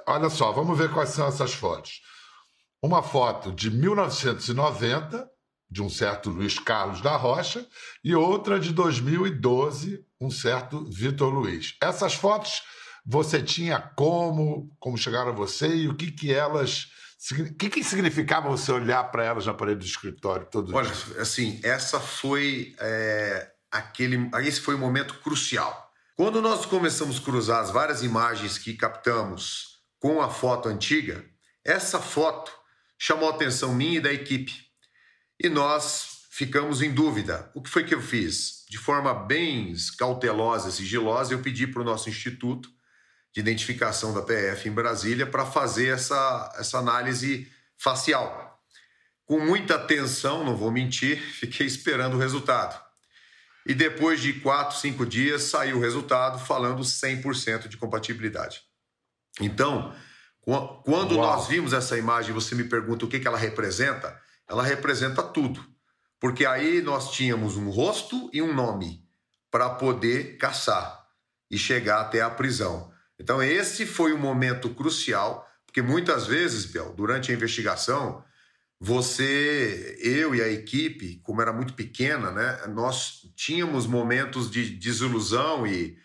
Olha 0.06 0.30
só, 0.30 0.54
vamos 0.54 0.78
ver 0.78 0.92
quais 0.94 1.10
são 1.10 1.28
essas 1.28 1.54
fotos. 1.54 2.02
Uma 2.82 3.04
foto 3.04 3.52
de 3.52 3.70
1990, 3.70 5.30
de 5.70 5.82
um 5.82 5.90
certo 5.90 6.30
Luiz 6.30 6.58
Carlos 6.60 7.02
da 7.02 7.16
Rocha, 7.16 7.66
e 8.04 8.16
outra 8.16 8.60
de 8.60 8.74
2012, 8.74 10.06
um 10.20 10.30
certo 10.30 10.86
Vitor 10.90 11.30
Luiz. 11.34 11.76
Essas 11.82 12.14
fotos 12.14 12.64
você 13.06 13.42
tinha 13.42 13.80
como, 13.80 14.70
como 14.80 14.98
chegaram 14.98 15.30
a 15.30 15.36
você 15.36 15.68
e 15.68 15.88
o 15.88 15.96
que 15.96 16.12
que 16.12 16.34
elas 16.34 16.88
o 17.32 17.56
que, 17.56 17.70
que 17.70 17.84
significava 17.84 18.48
você 18.48 18.72
olhar 18.72 19.04
para 19.06 19.24
elas 19.24 19.46
na 19.46 19.54
parede 19.54 19.80
do 19.80 19.86
escritório 19.86 20.46
todo 20.46 20.76
Olha, 20.76 20.90
dia? 20.90 21.22
assim, 21.22 21.60
essa 21.64 22.00
foi 22.00 22.76
é, 22.80 23.52
aquele, 23.72 24.30
esse 24.44 24.62
foi 24.62 24.76
o 24.76 24.78
um 24.78 24.82
momento 24.82 25.16
crucial. 25.16 25.92
Quando 26.16 26.42
nós 26.42 26.66
começamos 26.66 27.18
a 27.18 27.22
cruzar 27.22 27.62
as 27.64 27.72
várias 27.72 28.04
imagens 28.04 28.60
que 28.60 28.74
captamos 28.74 29.80
com 30.00 30.22
a 30.22 30.30
foto 30.30 30.70
antiga, 30.70 31.26
essa 31.66 32.00
foto 32.00 32.52
chamou 33.00 33.30
a 33.30 33.34
atenção 33.34 33.74
minha 33.74 33.98
e 33.98 34.02
da 34.02 34.14
equipe. 34.14 34.67
E 35.40 35.50
nós 35.50 36.18
ficamos 36.32 36.82
em 36.82 36.94
dúvida. 36.94 37.50
O 37.54 37.62
que 37.62 37.70
foi 37.70 37.84
que 37.84 37.94
eu 37.94 38.02
fiz? 38.02 38.66
De 38.70 38.78
forma 38.78 39.14
bem 39.14 39.74
cautelosa, 39.98 40.72
sigilosa, 40.72 41.34
eu 41.34 41.40
pedi 41.40 41.66
para 41.66 41.82
o 41.82 41.86
nosso 41.86 42.10
instituto 42.10 42.70
de 43.34 43.40
identificação 43.40 44.14
da 44.14 44.22
PF 44.22 44.68
em 44.68 44.72
Brasília 44.72 45.26
para 45.26 45.46
fazer 45.46 45.88
essa, 45.88 46.54
essa 46.58 46.80
análise 46.80 47.52
facial. 47.78 48.60
Com 49.26 49.40
muita 49.40 49.76
atenção, 49.76 50.44
não 50.44 50.56
vou 50.56 50.72
mentir, 50.72 51.20
fiquei 51.34 51.68
esperando 51.68 52.16
o 52.16 52.20
resultado. 52.20 52.82
E 53.66 53.74
depois 53.74 54.22
de 54.22 54.34
quatro, 54.34 54.78
cinco 54.78 55.06
dias, 55.06 55.44
saiu 55.44 55.78
o 55.78 55.82
resultado 55.82 56.40
falando 56.40 56.82
100% 56.82 57.68
de 57.68 57.78
compatibilidade. 57.78 58.62
Então, 59.42 59.94
quando 60.84 61.16
Uau. 61.16 61.36
nós 61.36 61.48
vimos 61.48 61.74
essa 61.74 61.98
imagem, 61.98 62.34
você 62.34 62.56
me 62.56 62.64
pergunta 62.64 63.06
o 63.06 63.10
que 63.10 63.28
ela 63.28 63.38
representa, 63.38 64.20
ela 64.50 64.64
representa 64.64 65.22
tudo. 65.22 65.64
Porque 66.20 66.46
aí 66.46 66.82
nós 66.82 67.12
tínhamos 67.12 67.58
um 67.58 67.70
rosto 67.70 68.30
e 68.34 68.42
um 68.42 68.54
nome 68.54 69.04
para 69.52 69.70
poder 69.70 70.38
caçar 70.38 71.06
e 71.50 71.58
chegar 71.58 72.02
até 72.02 72.22
a 72.22 72.30
prisão. 72.30 72.92
Então, 73.20 73.42
esse 73.42 73.86
foi 73.86 74.12
o 74.12 74.18
momento 74.18 74.70
crucial, 74.74 75.48
porque 75.66 75.82
muitas 75.82 76.28
vezes, 76.28 76.66
Bel, 76.66 76.94
durante 76.94 77.32
a 77.32 77.36
investigação, 77.36 78.24
você, 78.80 79.98
eu 80.00 80.36
e 80.36 80.42
a 80.42 80.48
equipe, 80.48 81.20
como 81.24 81.42
era 81.42 81.52
muito 81.52 81.74
pequena, 81.74 82.32
né, 82.32 82.68
nós 82.68 83.22
tínhamos 83.36 83.88
momentos 83.88 84.52
de 84.52 84.70
desilusão 84.70 85.66
e, 85.66 85.98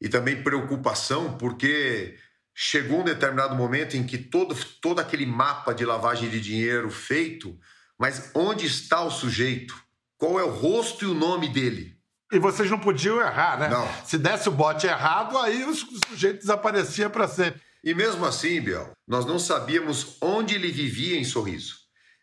e 0.00 0.08
também 0.08 0.42
preocupação, 0.42 1.36
porque 1.36 2.16
chegou 2.54 3.00
um 3.00 3.04
determinado 3.04 3.56
momento 3.56 3.96
em 3.96 4.06
que 4.06 4.18
todo, 4.18 4.54
todo 4.80 5.00
aquele 5.00 5.26
mapa 5.26 5.72
de 5.72 5.84
lavagem 5.84 6.30
de 6.30 6.40
dinheiro 6.40 6.90
feito, 6.90 7.58
mas 8.02 8.32
onde 8.34 8.66
está 8.66 9.00
o 9.04 9.12
sujeito? 9.12 9.80
Qual 10.18 10.40
é 10.40 10.42
o 10.42 10.50
rosto 10.50 11.04
e 11.04 11.06
o 11.06 11.14
nome 11.14 11.48
dele? 11.48 11.96
E 12.32 12.38
vocês 12.40 12.68
não 12.68 12.80
podiam 12.80 13.20
errar, 13.20 13.56
né? 13.56 13.68
Não. 13.68 13.88
Se 14.04 14.18
desse 14.18 14.48
o 14.48 14.50
bote 14.50 14.88
errado, 14.88 15.38
aí 15.38 15.62
o 15.62 15.72
sujeito 15.72 16.40
desaparecia 16.40 17.08
para 17.08 17.28
sempre. 17.28 17.60
E 17.84 17.94
mesmo 17.94 18.26
assim, 18.26 18.60
Biel, 18.60 18.90
nós 19.06 19.24
não 19.24 19.38
sabíamos 19.38 20.16
onde 20.20 20.56
ele 20.56 20.72
vivia 20.72 21.16
em 21.16 21.22
Sorriso. 21.22 21.76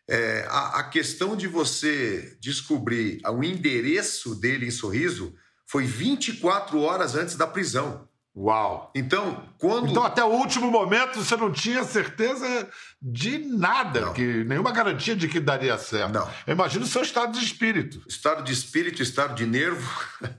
É, 0.06 0.46
a, 0.50 0.80
a, 0.80 0.84
questão 0.84 1.34
de 1.34 1.46
você 1.46 2.36
descobrir 2.42 3.18
o 3.26 3.42
endereço 3.42 4.34
dele 4.34 4.66
em 4.66 4.70
Sorriso 4.70 5.34
foi 5.66 5.86
24 5.86 6.78
horas 6.78 7.14
antes 7.14 7.36
da 7.36 7.46
prisão. 7.46 8.06
Uau! 8.36 8.92
Então, 8.94 9.44
quando. 9.58 9.90
Então, 9.90 10.04
até 10.04 10.22
o 10.22 10.28
último 10.28 10.70
momento, 10.70 11.18
você 11.22 11.36
não 11.36 11.50
tinha 11.50 11.82
certeza 11.82 12.68
de 13.02 13.38
nada, 13.38 14.00
não. 14.02 14.12
que 14.12 14.44
nenhuma 14.44 14.70
garantia 14.70 15.16
de 15.16 15.26
que 15.26 15.40
daria 15.40 15.76
certo. 15.76 16.12
Não. 16.12 16.30
Imagina 16.46 16.84
o 16.84 16.88
seu 16.88 17.02
estado 17.02 17.36
de 17.36 17.44
espírito. 17.44 18.00
Estado 18.08 18.44
de 18.44 18.52
espírito, 18.52 19.02
estado 19.02 19.34
de 19.34 19.46
nervo. 19.46 19.88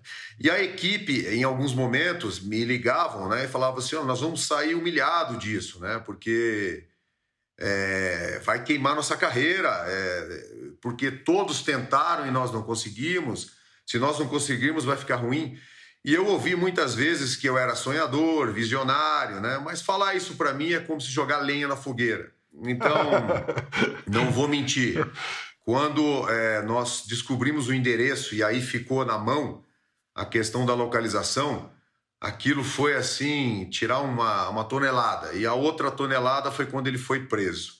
E 0.43 0.49
a 0.49 0.59
equipe, 0.59 1.27
em 1.27 1.43
alguns 1.43 1.71
momentos, 1.71 2.39
me 2.39 2.65
ligavam 2.65 3.29
né, 3.29 3.45
e 3.45 3.47
falavam 3.47 3.77
assim: 3.77 3.95
oh, 3.95 4.03
nós 4.03 4.21
vamos 4.21 4.47
sair 4.47 4.73
humilhado 4.73 5.37
disso, 5.37 5.79
né? 5.79 6.01
Porque 6.03 6.87
é, 7.59 8.41
vai 8.43 8.63
queimar 8.63 8.95
nossa 8.95 9.15
carreira, 9.15 9.69
é, 9.69 10.43
porque 10.81 11.11
todos 11.11 11.61
tentaram 11.61 12.25
e 12.25 12.31
nós 12.31 12.51
não 12.51 12.63
conseguimos. 12.63 13.51
Se 13.85 13.99
nós 13.99 14.17
não 14.17 14.27
conseguirmos, 14.27 14.83
vai 14.83 14.97
ficar 14.97 15.17
ruim. 15.17 15.55
E 16.03 16.13
eu 16.13 16.25
ouvi 16.25 16.55
muitas 16.55 16.95
vezes 16.95 17.35
que 17.35 17.47
eu 17.47 17.57
era 17.57 17.75
sonhador, 17.75 18.51
visionário, 18.51 19.39
né? 19.39 19.59
Mas 19.63 19.81
falar 19.81 20.15
isso 20.15 20.35
para 20.35 20.53
mim 20.53 20.73
é 20.73 20.79
como 20.79 20.99
se 20.99 21.11
jogar 21.11 21.39
lenha 21.39 21.67
na 21.67 21.75
fogueira. 21.75 22.31
Então, 22.63 23.11
não 24.07 24.31
vou 24.31 24.47
mentir. 24.47 25.07
Quando 25.63 26.27
é, 26.27 26.63
nós 26.63 27.05
descobrimos 27.07 27.67
o 27.67 27.73
endereço 27.73 28.33
e 28.33 28.43
aí 28.43 28.61
ficou 28.61 29.05
na 29.05 29.17
mão 29.17 29.63
a 30.15 30.25
questão 30.25 30.65
da 30.65 30.73
localização, 30.73 31.71
aquilo 32.19 32.63
foi 32.63 32.95
assim, 32.95 33.69
tirar 33.69 33.99
uma, 33.99 34.49
uma 34.49 34.63
tonelada. 34.63 35.33
E 35.33 35.45
a 35.45 35.53
outra 35.53 35.91
tonelada 35.91 36.51
foi 36.51 36.65
quando 36.65 36.87
ele 36.87 36.97
foi 36.97 37.27
preso. 37.27 37.75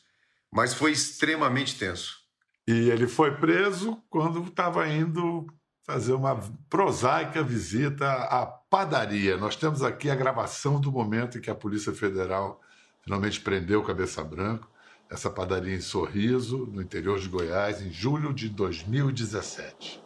Mas 0.52 0.76
foi 0.76 0.92
extremamente 0.92 1.76
tenso. 1.76 2.20
E 2.68 2.90
ele 2.92 3.08
foi 3.08 3.36
preso 3.36 3.98
quando 4.10 4.44
estava 4.44 4.88
indo 4.88 5.48
fazer 5.84 6.14
uma 6.14 6.40
prosaica 6.70 7.44
visita 7.44 8.12
à 8.12 8.46
padaria. 8.46 9.38
Nós 9.38 9.56
temos 9.56 9.82
aqui 9.84 10.10
a 10.10 10.16
gravação 10.16 10.80
do 10.80 10.92
momento 10.92 11.38
em 11.38 11.42
que 11.42 11.50
a 11.50 11.56
Polícia 11.56 11.94
Federal 11.94 12.62
finalmente 13.02 13.42
prendeu 13.42 13.82
o 13.82 13.84
Cabeça 13.84 14.24
Branco, 14.24 14.70
essa 15.10 15.30
padaria 15.30 15.76
em 15.76 15.82
Sorriso, 15.82 16.70
no 16.72 16.82
interior 16.82 17.20
de 17.20 17.28
Goiás, 17.28 17.82
em 17.82 17.92
julho 17.92 18.34
de 18.34 18.48
2017. 18.48 20.02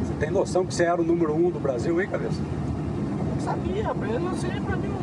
Você 0.00 0.14
tem 0.18 0.30
noção 0.30 0.66
que 0.66 0.74
você 0.74 0.84
era 0.84 1.00
o 1.00 1.04
número 1.04 1.34
um 1.34 1.50
do 1.50 1.60
Brasil, 1.60 2.00
hein, 2.00 2.10
Cabeça? 2.10 2.40
Eu 3.36 3.40
sabia, 3.40 3.84
eu 3.84 4.20
não 4.20 4.36
sei 4.36 4.60
pra 4.60 4.76
mim. 4.76 5.01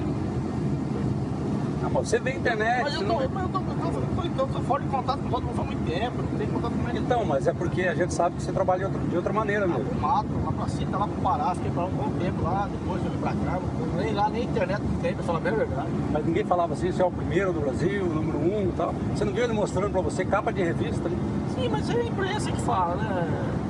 Não, 1.93 2.03
você 2.03 2.19
vê 2.19 2.31
internet. 2.31 2.83
Mas 2.83 2.93
eu 2.93 3.05
tô, 3.05 3.15
mas 3.15 3.23
eu 3.23 3.49
tô, 3.49 3.59
eu 3.59 4.29
tô, 4.35 4.41
eu 4.43 4.47
tô 4.47 4.61
fora 4.61 4.83
de 4.83 4.89
contato 4.89 5.19
com 5.19 5.29
todo 5.29 5.43
mundo 5.43 5.59
há 5.59 5.63
muito 5.63 5.89
tempo, 5.89 6.21
não 6.21 6.37
tenho 6.37 6.51
contato 6.51 6.71
com 6.71 6.87
ninguém. 6.87 7.01
Então, 7.01 7.25
mas 7.25 7.47
é 7.47 7.53
porque 7.53 7.81
a 7.83 7.95
gente 7.95 8.13
sabe 8.13 8.35
que 8.35 8.43
você 8.43 8.51
trabalha 8.51 8.79
de 8.79 8.85
outra, 8.85 8.99
de 9.01 9.15
outra 9.15 9.33
maneira 9.33 9.67
mesmo. 9.67 9.85
Lá 10.01 10.07
mato, 10.07 10.29
lá 10.45 10.51
pra 10.51 10.67
cima, 10.67 10.97
lá 10.97 11.07
pro 11.07 11.21
Pará, 11.21 11.55
fiquei 11.55 11.71
pra 11.71 11.85
um 11.85 11.91
bom 11.91 12.11
tempo 12.19 12.43
lá, 12.43 12.69
depois 12.71 13.03
eu 13.03 13.11
vim 13.11 13.17
pra 13.17 13.31
cá. 13.31 13.59
Nem 13.97 14.13
lá, 14.13 14.29
nem 14.29 14.43
internet 14.43 14.81
não 14.81 15.01
tem, 15.01 15.13
pra 15.15 15.23
falar 15.23 15.39
bem 15.39 15.53
a 15.53 15.55
verdade. 15.55 15.89
Mas 16.11 16.25
ninguém 16.25 16.43
falava 16.43 16.73
assim, 16.73 16.91
você 16.91 17.01
é 17.01 17.05
o 17.05 17.11
primeiro 17.11 17.53
do 17.53 17.59
Brasil, 17.61 18.05
o 18.05 18.13
número 18.13 18.37
um 18.37 18.69
e 18.69 18.73
tal. 18.77 18.93
Você 19.15 19.25
não 19.25 19.33
viu 19.33 19.43
ele 19.43 19.53
mostrando 19.53 19.91
pra 19.91 20.01
você 20.01 20.23
capa 20.23 20.53
de 20.53 20.63
revista 20.63 21.07
ali? 21.07 21.17
Sim, 21.55 21.69
mas 21.69 21.89
é 21.89 21.93
a 21.93 22.03
imprensa 22.03 22.51
que 22.51 22.61
fala, 22.61 22.95
né? 22.95 23.27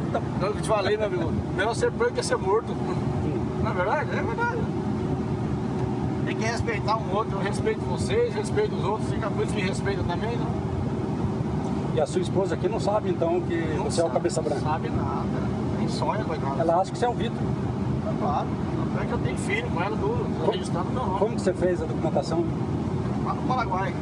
Então, 0.09 0.49
eu 0.49 0.61
te 0.61 0.67
falei, 0.67 0.97
né, 0.97 1.05
amigo? 1.05 1.31
Melhor 1.55 1.75
ser 1.75 1.91
preso 1.91 2.13
que 2.13 2.23
ser 2.23 2.35
morto. 2.35 2.75
Na 3.63 3.71
é 3.71 3.73
verdade, 3.73 4.09
é 4.11 4.21
verdade 4.21 4.68
que 6.39 6.45
respeitar 6.45 6.97
um 6.97 7.15
outro. 7.15 7.37
Eu 7.37 7.43
respeito 7.43 7.81
vocês, 7.81 8.33
respeito 8.33 8.75
os 8.75 8.83
outros. 8.83 9.09
Fica 9.09 9.29
muito 9.29 9.53
me 9.53 9.61
respeita 9.61 10.03
também, 10.03 10.37
não? 10.37 10.69
E 11.95 12.01
a 12.01 12.05
sua 12.07 12.21
esposa 12.21 12.55
aqui 12.55 12.69
não 12.69 12.79
sabe, 12.79 13.09
então, 13.09 13.41
que 13.41 13.55
não 13.75 13.85
você 13.85 13.97
sabe, 13.97 14.07
é 14.07 14.11
o 14.11 14.13
cabeça 14.13 14.41
branca? 14.41 14.61
Não 14.61 14.71
sabe 14.71 14.89
nada. 14.89 15.49
Nem 15.77 15.87
sonha, 15.89 16.23
coitado. 16.23 16.61
Ela 16.61 16.77
acha 16.77 16.91
que 16.91 16.97
você 16.97 17.05
é 17.05 17.09
o 17.09 17.13
Vitor. 17.13 17.37
É 18.07 18.21
claro. 18.21 18.47
Tanto 18.93 19.03
é 19.03 19.05
que 19.05 19.11
eu 19.11 19.17
tenho 19.19 19.37
filho 19.37 19.69
com 19.69 19.81
ela, 19.81 19.95
do, 19.95 20.45
do 20.45 20.51
registrado 20.51 20.89
meu 20.89 21.05
nome. 21.05 21.19
Como 21.19 21.35
que 21.35 21.41
você 21.41 21.53
fez 21.53 21.81
a 21.81 21.85
documentação? 21.85 22.45
Lá 23.25 23.33
no 23.33 23.41
Paraguai. 23.43 23.93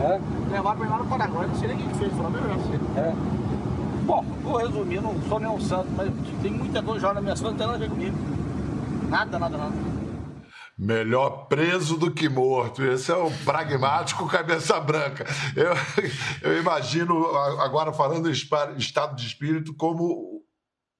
É? 0.00 0.20
Levaram 0.52 0.78
pra 0.78 0.88
lá 0.88 0.98
no 0.98 1.06
Paraguai. 1.06 1.46
Não 1.46 1.54
sei 1.56 1.68
nem 1.68 1.78
quem 1.78 1.88
fez, 1.94 2.12
falar 2.12 2.28
a 2.28 2.32
verdade. 2.32 2.60
É. 2.96 3.14
Bom, 4.06 4.24
vou 4.42 4.56
resumir, 4.56 5.00
não 5.00 5.14
sou 5.28 5.38
nenhum 5.38 5.60
santo, 5.60 5.88
mas 5.96 6.10
tem 6.42 6.50
muita 6.50 6.82
coisa 6.82 7.00
já 7.00 7.14
na 7.14 7.20
minha 7.20 7.34
contas, 7.34 7.50
não 7.50 7.58
tem 7.58 7.66
nada 7.66 7.76
a 7.76 7.80
ver 7.80 7.90
comigo. 7.90 8.16
Nada, 9.08 9.38
nada, 9.38 9.56
nada. 9.56 9.89
Melhor 10.82 11.46
preso 11.46 11.98
do 11.98 12.10
que 12.10 12.26
morto. 12.26 12.82
Esse 12.82 13.12
é 13.12 13.14
o 13.14 13.30
pragmático 13.44 14.26
cabeça 14.26 14.80
branca. 14.80 15.26
Eu, 15.54 15.74
eu 16.40 16.58
imagino, 16.58 17.36
agora 17.60 17.92
falando 17.92 18.30
em 18.30 18.32
estado 18.32 19.14
de 19.14 19.26
espírito, 19.26 19.74
como 19.74 20.42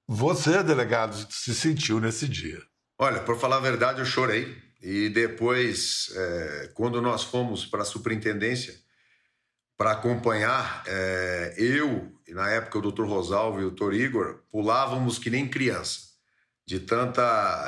você, 0.07 0.61
delegado, 0.61 1.25
se 1.31 1.55
sentiu 1.55 1.99
nesse 1.99 2.27
dia. 2.27 2.61
Olha, 2.99 3.21
por 3.21 3.39
falar 3.39 3.57
a 3.57 3.61
verdade, 3.61 4.01
eu 4.01 4.05
chorei. 4.05 4.55
E 4.83 5.09
depois, 5.09 6.11
é, 6.15 6.71
quando 6.75 7.01
nós 7.01 7.23
fomos 7.23 7.65
para 7.65 7.81
a 7.81 7.85
superintendência 7.85 8.75
para 9.75 9.93
acompanhar, 9.93 10.83
é, 10.85 11.55
eu, 11.57 12.11
e 12.27 12.35
na 12.35 12.47
época 12.51 12.77
o 12.77 12.81
doutor 12.83 13.07
Rosalvo 13.07 13.59
e 13.59 13.65
o 13.65 13.69
doutor 13.69 13.95
Igor, 13.95 14.43
pulávamos 14.51 15.17
que 15.17 15.31
nem 15.31 15.47
criança 15.47 16.10
de 16.65 16.79
tanta 16.79 17.21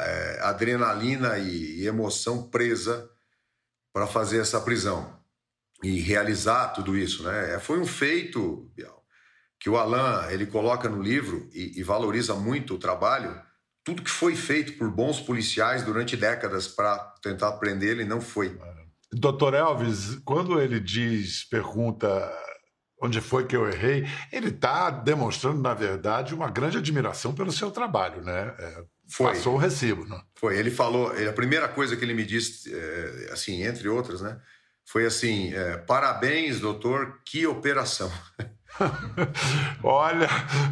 é, 0.06 0.40
adrenalina 0.42 1.38
e, 1.38 1.82
e 1.82 1.88
emoção 1.88 2.50
presa 2.50 3.10
para 3.94 4.08
fazer 4.08 4.40
essa 4.40 4.60
prisão. 4.62 5.22
e 5.84 6.00
realizar 6.00 6.70
tudo 6.70 6.98
isso, 6.98 7.24
né? 7.24 7.56
É, 7.56 7.60
foi 7.60 7.78
um 7.78 7.86
feito, 7.86 8.72
Bial, 8.74 9.04
que 9.60 9.70
o 9.70 9.78
Alan 9.78 10.28
ele 10.30 10.46
coloca 10.46 10.88
no 10.88 11.02
livro 11.02 11.50
e, 11.54 11.78
e 11.80 11.84
valoriza 11.84 12.34
muito 12.36 12.76
o 12.76 12.80
trabalho. 12.80 13.40
Tudo 13.84 14.02
que 14.02 14.10
foi 14.10 14.36
feito 14.36 14.78
por 14.78 14.90
bons 14.90 15.20
policiais 15.20 15.84
durante 15.84 16.16
décadas 16.16 16.70
para 16.70 16.98
tentar 17.22 17.52
prender 17.54 17.90
ele 17.92 18.06
não 18.06 18.22
foi. 18.22 18.58
Doutor 19.12 19.54
Elvis, 19.54 20.16
quando 20.24 20.60
ele 20.60 20.80
diz, 20.80 21.44
pergunta 21.44 22.10
onde 23.04 23.20
foi 23.20 23.46
que 23.46 23.56
eu 23.56 23.68
errei, 23.68 24.08
ele 24.32 24.48
está 24.48 24.90
demonstrando, 24.90 25.62
na 25.62 25.74
verdade, 25.74 26.34
uma 26.34 26.50
grande 26.50 26.78
admiração 26.78 27.34
pelo 27.36 27.52
seu 27.52 27.70
trabalho, 27.70 28.24
né? 28.24 28.56
É, 28.58 28.84
foi. 29.10 29.34
Passou 29.34 29.56
o 29.56 29.58
recibo, 29.58 30.06
né? 30.06 30.22
Foi. 30.36 30.58
Ele 30.58 30.72
falou, 30.72 31.12
a 31.12 31.34
primeira 31.34 31.68
coisa 31.68 31.98
que 31.98 32.06
ele 32.06 32.14
me 32.14 32.26
disse, 32.26 32.74
é, 32.74 33.30
assim, 33.34 33.64
entre 33.64 33.90
outras, 33.90 34.22
né? 34.22 34.40
Foi 34.86 35.06
assim: 35.06 35.54
é, 35.54 35.78
parabéns, 35.78 36.60
doutor, 36.60 37.20
que 37.26 37.46
operação. 37.46 38.12
Olha, 39.84 40.28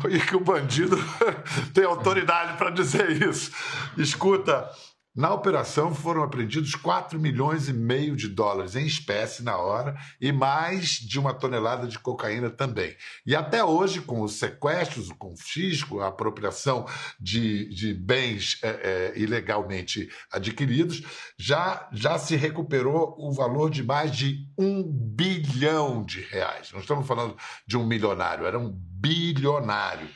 e 0.10 0.20
que 0.20 0.36
o 0.36 0.40
bandido 0.40 0.98
tem 1.74 1.84
autoridade 1.84 2.58
para 2.58 2.70
dizer 2.70 3.22
isso. 3.22 3.52
Escuta, 3.98 4.70
na 5.14 5.34
operação 5.34 5.94
foram 5.94 6.24
apreendidos 6.24 6.74
4 6.74 7.20
milhões 7.20 7.68
e 7.68 7.74
meio 7.74 8.16
de 8.16 8.30
dólares 8.30 8.78
em 8.78 8.86
espécie 8.86 9.44
na 9.44 9.58
hora 9.58 9.98
e 10.22 10.32
mais 10.32 10.92
de 10.92 11.20
uma 11.20 11.34
tonelada 11.34 11.86
de 11.86 12.00
cocaína 12.00 12.50
também. 12.50 12.96
E 13.26 13.36
até 13.36 13.62
hoje, 13.62 14.02
com 14.02 14.22
os 14.22 14.36
sequestros, 14.36 15.10
o 15.10 15.16
confisco, 15.16 16.00
a 16.00 16.08
apropriação 16.08 16.86
de, 17.20 17.68
de 17.76 17.94
bens 17.94 18.58
é, 18.64 18.70
é, 18.70 19.20
ilegalmente 19.20 20.10
adquiridos, 20.32 21.04
já, 21.38 21.90
já 21.92 22.18
se 22.18 22.38
recuperou 22.38 23.14
o 23.18 23.34
valor 23.34 23.70
de 23.70 23.84
mais 23.84 24.16
de 24.16 24.48
um 24.58 24.82
bilhão 24.82 26.06
de 26.06 26.22
reais. 26.22 26.72
Não 26.72 26.80
estamos 26.80 27.06
falando 27.06 27.36
de 27.68 27.78
um 27.78 27.86
milionário, 27.86 28.46
era 28.46 28.58
um 28.58 28.72
bilionário. 28.72 30.08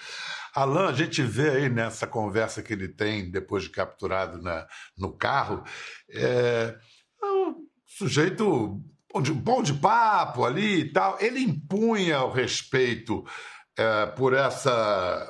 Alain, 0.56 0.88
a 0.88 0.94
gente 0.94 1.22
vê 1.22 1.50
aí 1.50 1.70
nessa 1.70 2.08
conversa 2.08 2.64
que 2.64 2.72
ele 2.72 2.88
tem 2.88 3.30
depois 3.30 3.64
de 3.64 3.70
capturado 3.70 4.42
na, 4.42 4.66
no 4.98 5.12
carro, 5.12 5.62
é, 6.10 6.74
é 7.22 7.26
um 7.26 7.56
sujeito 7.86 8.82
bom 9.36 9.62
de, 9.62 9.74
papo 9.74 10.46
ali 10.46 10.80
e 10.80 10.92
tal. 10.94 11.18
Ele 11.20 11.42
impunha 11.42 12.24
o 12.24 12.32
respeito 12.32 13.26
é, 13.78 14.06
por 14.06 14.34
essa 14.34 15.30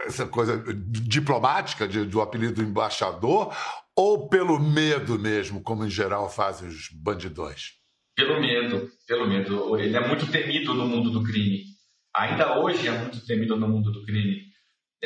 essa 0.00 0.26
coisa 0.26 0.62
diplomática 0.84 1.88
de, 1.88 2.04
do 2.04 2.20
apelido 2.20 2.62
embaixador 2.62 3.54
ou 3.96 4.28
pelo 4.28 4.58
medo 4.58 5.18
mesmo, 5.18 5.62
como 5.62 5.84
em 5.84 5.90
geral 5.90 6.30
fazem 6.30 6.68
os 6.68 6.90
bandidões? 6.92 7.72
Pelo 8.14 8.40
medo, 8.40 8.90
pelo 9.06 9.26
medo. 9.26 9.78
Ele 9.78 9.96
é 9.96 10.06
muito 10.06 10.30
temido 10.30 10.74
no 10.74 10.86
mundo 10.86 11.10
do 11.10 11.24
crime 11.24 11.76
ainda 12.16 12.58
hoje 12.58 12.88
é 12.88 12.98
muito 12.98 13.24
temido 13.26 13.56
no 13.56 13.68
mundo 13.68 13.92
do 13.92 14.04
crime. 14.04 14.45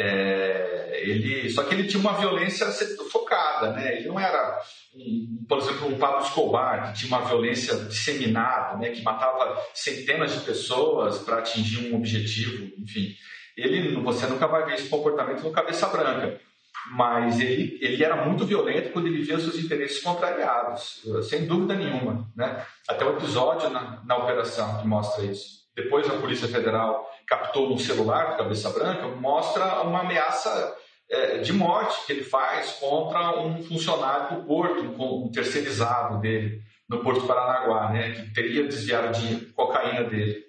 É, 0.03 1.03
ele, 1.03 1.51
só 1.51 1.63
que 1.63 1.75
ele 1.75 1.87
tinha 1.87 2.01
uma 2.01 2.15
violência 2.15 2.67
focada, 3.11 3.73
né? 3.73 3.99
Ele 3.99 4.09
não 4.09 4.19
era, 4.19 4.59
um, 4.95 5.45
por 5.47 5.59
exemplo, 5.59 5.89
um 5.89 5.99
Pablo 5.99 6.25
Escobar, 6.25 6.91
que 6.91 7.01
tinha 7.01 7.15
uma 7.15 7.27
violência 7.27 7.75
disseminada, 7.77 8.79
né? 8.79 8.91
que 8.91 9.03
matava 9.03 9.61
centenas 9.75 10.33
de 10.33 10.41
pessoas 10.41 11.19
para 11.19 11.39
atingir 11.39 11.93
um 11.93 11.97
objetivo, 11.97 12.73
enfim. 12.79 13.15
Ele, 13.55 13.95
você 14.01 14.27
nunca 14.27 14.47
vai 14.47 14.65
ver 14.65 14.77
esse 14.77 14.89
comportamento 14.89 15.43
no 15.43 15.53
Cabeça 15.53 15.87
Branca, 15.89 16.41
mas 16.93 17.39
ele, 17.41 17.79
ele 17.83 18.03
era 18.03 18.25
muito 18.25 18.47
violento 18.47 18.91
quando 18.93 19.07
ele 19.07 19.23
via 19.23 19.39
seus 19.39 19.59
interesses 19.59 20.01
contrariados, 20.03 21.03
sem 21.29 21.47
dúvida 21.47 21.75
nenhuma, 21.75 22.27
né? 22.35 22.65
Até 22.89 23.05
o 23.05 23.19
episódio 23.19 23.69
na, 23.69 24.03
na 24.03 24.17
operação 24.17 24.81
que 24.81 24.89
mostra 24.89 25.27
isso 25.27 25.60
depois 25.83 26.09
a 26.09 26.19
Polícia 26.19 26.49
Federal 26.49 27.09
captou 27.27 27.69
no 27.69 27.79
celular 27.79 28.33
do 28.33 28.37
Cabeça 28.39 28.71
Branca, 28.71 29.09
mostra 29.09 29.83
uma 29.83 30.01
ameaça 30.01 30.77
é, 31.09 31.39
de 31.39 31.53
morte 31.53 32.07
que 32.07 32.13
ele 32.13 32.25
faz 32.25 32.73
contra 32.73 33.39
um 33.41 33.63
funcionário 33.65 34.37
do 34.37 34.47
porto, 34.47 34.83
um 34.83 35.31
terceirizado 35.31 36.21
dele, 36.21 36.63
no 36.89 37.03
Porto 37.03 37.27
Paranaguá, 37.27 37.91
né, 37.91 38.13
que 38.13 38.35
teria 38.35 38.67
desviado 38.67 39.19
de 39.19 39.47
cocaína 39.53 40.05
dele. 40.05 40.45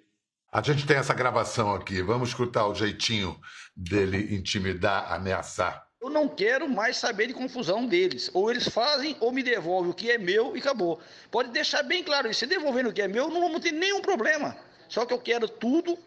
A 0.52 0.62
gente 0.62 0.86
tem 0.86 0.98
essa 0.98 1.13
gravação 1.13 1.74
aqui, 1.74 2.02
vamos 2.02 2.30
escutar 2.30 2.67
o 2.67 2.76
jeitinho 2.76 3.39
dele 3.76 4.36
intimidar, 4.36 5.13
ameaçar. 5.13 5.88
Eu 6.02 6.10
não 6.10 6.28
quero 6.28 6.67
mais 6.67 6.98
saber 6.98 7.28
de 7.28 7.34
confusão 7.34 7.86
deles. 7.86 8.32
Ou 8.34 8.50
eles 8.50 8.67
fazem 8.67 9.15
ou 9.20 9.32
me 9.32 9.44
devolvem 9.44 9.91
o 9.91 9.94
que 9.94 10.10
é 10.10 10.17
meu 10.17 10.58
e 10.58 10.60
acabou. 10.60 11.00
Pode 11.30 11.52
deixar 11.52 11.84
bem 11.84 12.04
claro 12.04 12.28
isso. 12.28 12.39
Se 12.39 12.48
devolvendo 12.48 12.89
o 12.89 12.94
que 12.94 13.04
é 13.04 13.08
meu, 13.08 13.30
não 13.30 13.39
vamos 13.39 13.62
ter 13.62 13.72
nenhum 13.72 14.02
problema. 14.02 14.58
Só 14.91 15.06
que 15.06 15.13
eu 15.13 15.19
quero 15.19 15.47
tudo 15.47 15.97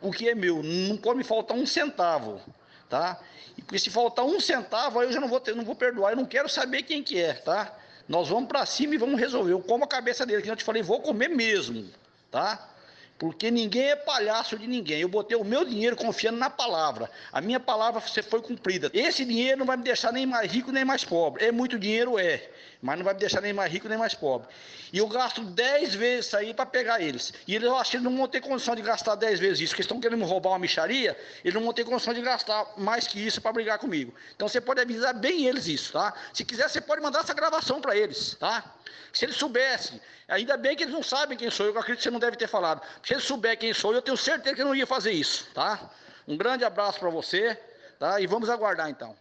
o 0.00 0.10
que 0.10 0.28
é 0.28 0.34
meu. 0.34 0.64
Não 0.64 0.96
pode 0.96 1.16
me 1.16 1.22
faltar 1.22 1.56
um 1.56 1.64
centavo, 1.64 2.40
tá? 2.88 3.20
E 3.56 3.62
porque 3.62 3.78
se 3.78 3.88
faltar 3.88 4.24
um 4.24 4.40
centavo, 4.40 4.98
aí 4.98 5.06
eu 5.06 5.12
já 5.12 5.20
não 5.20 5.28
vou 5.28 5.38
ter, 5.38 5.54
não 5.54 5.64
vou 5.64 5.76
perdoar. 5.76 6.10
Eu 6.10 6.16
não 6.16 6.26
quero 6.26 6.48
saber 6.48 6.82
quem 6.82 7.04
que 7.04 7.20
é, 7.20 7.34
tá? 7.34 7.72
Nós 8.08 8.28
vamos 8.28 8.48
para 8.48 8.66
cima 8.66 8.96
e 8.96 8.98
vamos 8.98 9.20
resolver. 9.20 9.52
Eu 9.52 9.60
como 9.60 9.84
a 9.84 9.86
cabeça 9.86 10.26
dele, 10.26 10.42
que 10.42 10.50
eu 10.50 10.56
te 10.56 10.64
falei, 10.64 10.82
vou 10.82 11.00
comer 11.00 11.28
mesmo, 11.28 11.88
tá? 12.32 12.68
Porque 13.22 13.52
ninguém 13.52 13.84
é 13.84 13.94
palhaço 13.94 14.58
de 14.58 14.66
ninguém. 14.66 14.98
Eu 14.98 15.08
botei 15.08 15.36
o 15.36 15.44
meu 15.44 15.64
dinheiro 15.64 15.94
confiando 15.94 16.38
na 16.38 16.50
palavra. 16.50 17.08
A 17.32 17.40
minha 17.40 17.60
palavra 17.60 18.00
foi 18.00 18.42
cumprida. 18.42 18.90
Esse 18.92 19.24
dinheiro 19.24 19.60
não 19.60 19.64
vai 19.64 19.76
me 19.76 19.84
deixar 19.84 20.12
nem 20.12 20.26
mais 20.26 20.50
rico 20.50 20.72
nem 20.72 20.84
mais 20.84 21.04
pobre. 21.04 21.44
É 21.44 21.52
muito 21.52 21.78
dinheiro, 21.78 22.18
é. 22.18 22.50
Mas 22.82 22.98
não 22.98 23.04
vai 23.04 23.14
me 23.14 23.20
deixar 23.20 23.40
nem 23.40 23.52
mais 23.52 23.72
rico 23.72 23.88
nem 23.88 23.96
mais 23.96 24.12
pobre. 24.12 24.48
E 24.92 24.98
eu 24.98 25.06
gasto 25.06 25.40
10 25.44 25.94
vezes 25.94 26.26
isso 26.26 26.36
aí 26.36 26.52
para 26.52 26.66
pegar 26.66 27.00
eles. 27.00 27.32
E 27.46 27.54
eles, 27.54 27.68
eu 27.68 27.76
acho 27.76 27.92
que 27.92 27.96
eles 27.98 28.04
não 28.04 28.16
vão 28.16 28.26
ter 28.26 28.40
condição 28.40 28.74
de 28.74 28.82
gastar 28.82 29.14
10 29.14 29.38
vezes 29.38 29.60
isso. 29.60 29.70
Porque 29.70 29.82
estão 29.82 30.00
querendo 30.00 30.18
me 30.18 30.24
roubar 30.24 30.50
uma 30.50 30.58
micharia, 30.58 31.16
eles 31.44 31.54
não 31.54 31.62
vão 31.62 31.72
ter 31.72 31.84
condição 31.84 32.12
de 32.12 32.22
gastar 32.22 32.72
mais 32.76 33.06
que 33.06 33.24
isso 33.24 33.40
para 33.40 33.52
brigar 33.52 33.78
comigo. 33.78 34.12
Então 34.34 34.48
você 34.48 34.60
pode 34.60 34.80
avisar 34.80 35.14
bem 35.14 35.46
eles 35.46 35.68
isso, 35.68 35.92
tá? 35.92 36.12
Se 36.34 36.44
quiser, 36.44 36.68
você 36.68 36.80
pode 36.80 37.00
mandar 37.00 37.20
essa 37.20 37.32
gravação 37.32 37.80
para 37.80 37.96
eles, 37.96 38.34
tá? 38.34 38.64
Se 39.12 39.24
eles 39.24 39.36
soubessem, 39.36 40.00
ainda 40.28 40.56
bem 40.56 40.76
que 40.76 40.82
eles 40.82 40.94
não 40.94 41.02
sabem 41.02 41.36
quem 41.36 41.50
sou 41.50 41.66
eu, 41.66 41.72
eu 41.72 41.78
acredito 41.78 41.98
que 41.98 42.04
você 42.04 42.10
não 42.10 42.20
deve 42.20 42.36
ter 42.36 42.48
falado. 42.48 42.82
Se 43.02 43.14
eles 43.14 43.24
souberem 43.24 43.58
quem 43.58 43.74
sou 43.74 43.92
eu, 43.92 43.96
eu 43.96 44.02
tenho 44.02 44.16
certeza 44.16 44.54
que 44.54 44.62
eu 44.62 44.66
não 44.66 44.74
ia 44.74 44.86
fazer 44.86 45.12
isso, 45.12 45.48
tá? 45.52 45.90
Um 46.26 46.36
grande 46.36 46.64
abraço 46.64 46.98
para 46.98 47.10
você, 47.10 47.54
tá? 47.98 48.20
E 48.20 48.26
vamos 48.26 48.48
aguardar 48.48 48.88
então. 48.88 49.16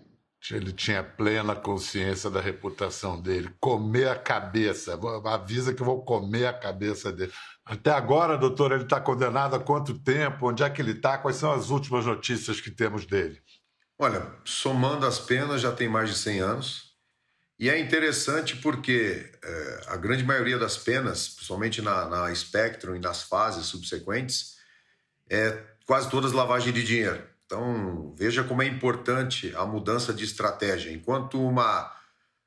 Ele 0.49 0.73
tinha 0.73 1.03
plena 1.03 1.55
consciência 1.55 2.29
da 2.29 2.41
reputação 2.41 3.21
dele. 3.21 3.53
Comer 3.60 4.10
a 4.10 4.15
cabeça. 4.15 4.99
Avisa 5.25 5.71
que 5.71 5.81
eu 5.81 5.86
vou 5.86 6.03
comer 6.03 6.47
a 6.47 6.53
cabeça 6.53 7.12
dele. 7.12 7.31
Até 7.63 7.91
agora, 7.91 8.38
doutor, 8.38 8.71
ele 8.71 8.84
está 8.84 8.99
condenado 8.99 9.55
há 9.55 9.60
quanto 9.60 9.99
tempo? 9.99 10.49
Onde 10.49 10.63
é 10.63 10.69
que 10.69 10.81
ele 10.81 10.93
está? 10.93 11.19
Quais 11.19 11.38
são 11.38 11.51
as 11.51 11.69
últimas 11.69 12.07
notícias 12.07 12.60
que 12.60 12.71
temos 12.71 13.05
dele? 13.05 13.39
Olha, 13.99 14.36
somando 14.43 15.05
as 15.05 15.19
penas, 15.19 15.62
já 15.62 15.71
tem 15.71 15.88
mais 15.88 16.10
de 16.10 16.15
100 16.17 16.39
anos. 16.39 16.90
E 17.62 17.69
é 17.69 17.78
interessante 17.78 18.56
porque 18.56 19.32
é, 19.43 19.82
a 19.89 19.95
grande 19.95 20.24
maioria 20.24 20.58
das 20.58 20.78
penas, 20.78 21.30
principalmente 21.30 21.80
na, 21.80 22.10
na 22.10 22.34
Spectrum 22.34 22.95
e 22.95 23.00
nas 23.00 23.21
fases 23.21 23.67
subsequentes, 23.67 24.56
é 25.30 25.62
quase 25.86 26.10
todas 26.10 26.32
lavagem 26.32 26.74
de 26.74 26.84
dinheiro. 26.84 27.21
Então, 27.45 28.15
veja 28.17 28.43
como 28.43 28.63
é 28.63 28.65
importante 28.65 29.54
a 29.56 29.63
mudança 29.63 30.12
de 30.12 30.24
estratégia. 30.24 30.91
Enquanto 30.91 31.39
uma 31.39 31.95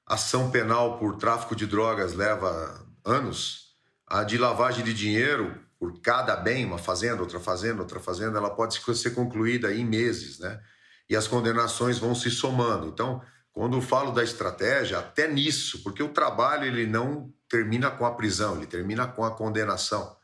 ação 0.05 0.51
penal 0.51 0.99
por 0.99 1.15
tráfico 1.15 1.55
de 1.55 1.65
drogas 1.65 2.15
leva 2.15 2.85
anos, 3.05 3.77
a 4.09 4.25
de 4.25 4.37
lavagem 4.37 4.85
de 4.85 4.93
dinheiro 4.93 5.61
por 5.79 6.01
cada 6.01 6.35
bem, 6.35 6.65
uma 6.65 6.79
fazenda, 6.79 7.23
outra 7.23 7.39
fazenda, 7.39 7.83
outra 7.83 8.01
fazenda, 8.01 8.39
ela 8.39 8.51
pode 8.51 8.81
ser 8.97 9.11
concluída 9.13 9.73
em 9.73 9.85
meses, 9.85 10.41
né? 10.41 10.61
E 11.09 11.15
as 11.15 11.29
condenações 11.29 11.99
vão 11.99 12.17
se 12.17 12.33
somando. 12.33 12.89
Então, 12.89 13.23
quando 13.55 13.81
falo 13.81 14.11
da 14.11 14.25
estratégia, 14.25 14.99
até 14.99 15.29
nisso, 15.29 15.81
porque 15.85 16.03
o 16.03 16.09
trabalho 16.09 16.65
ele 16.65 16.87
não 16.87 17.33
termina 17.49 17.89
com 17.89 18.05
a 18.05 18.13
prisão, 18.13 18.57
ele 18.57 18.67
termina 18.67 19.07
com 19.07 19.25
a 19.25 19.31
condenação. 19.31 20.17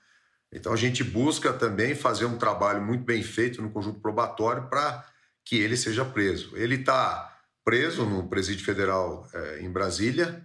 Então 0.53 0.73
a 0.73 0.77
gente 0.77 1.05
busca 1.05 1.53
também 1.53 1.95
fazer 1.95 2.25
um 2.25 2.37
trabalho 2.37 2.83
muito 2.83 3.05
bem 3.05 3.23
feito 3.23 3.63
no 3.63 3.71
conjunto 3.71 4.01
probatório 4.01 4.69
para 4.69 5.07
que 5.45 5.57
ele 5.57 5.77
seja 5.77 6.05
preso. 6.05 6.57
Ele 6.57 6.75
está 6.75 7.39
preso 7.65 8.05
no 8.05 8.29
presídio 8.29 8.65
federal 8.65 9.29
é, 9.33 9.61
em 9.61 9.71
Brasília, 9.71 10.45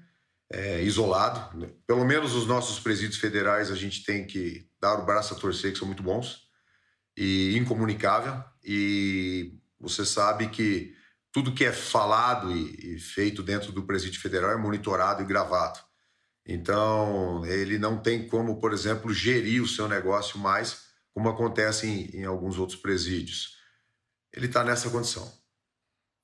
é, 0.53 0.83
isolado. 0.83 1.67
Pelo 1.87 2.05
menos 2.05 2.35
os 2.35 2.45
nossos 2.45 2.79
presídios 2.79 3.17
federais 3.17 3.71
a 3.71 3.75
gente 3.75 4.03
tem 4.03 4.27
que 4.27 4.69
dar 4.79 4.99
o 4.99 5.05
braço 5.05 5.33
a 5.33 5.37
torcer, 5.37 5.71
que 5.71 5.79
são 5.79 5.87
muito 5.87 6.03
bons 6.03 6.41
e 7.17 7.57
incomunicável. 7.57 8.43
E 8.63 9.57
você 9.79 10.05
sabe 10.05 10.49
que 10.49 10.94
tudo 11.35 11.51
que 11.51 11.65
é 11.65 11.73
falado 11.73 12.49
e, 12.49 12.95
e, 12.95 12.97
feito 12.97 13.43
dentro 13.43 13.73
do 13.73 13.83
presídio 13.83 14.21
federal 14.21 14.51
é 14.51 14.55
monitorado 14.55 15.21
e 15.21 15.25
gravado. 15.25 15.77
Então, 16.47 17.45
ele 17.45 17.77
não 17.77 18.01
tem 18.01 18.25
como, 18.25 18.57
por 18.57 18.71
exemplo, 18.71 19.13
gerir 19.13 19.61
o 19.61 19.67
seu 19.67 19.85
negócio 19.85 20.39
mais, 20.39 20.83
como 21.13 21.27
acontece 21.27 21.87
em, 21.87 22.21
em 22.21 22.23
alguns 22.23 22.57
outros 22.57 22.79
presídios. 22.79 23.57
Ele 24.33 24.45
está 24.45 24.63
nessa 24.63 24.89
condição. 24.89 25.29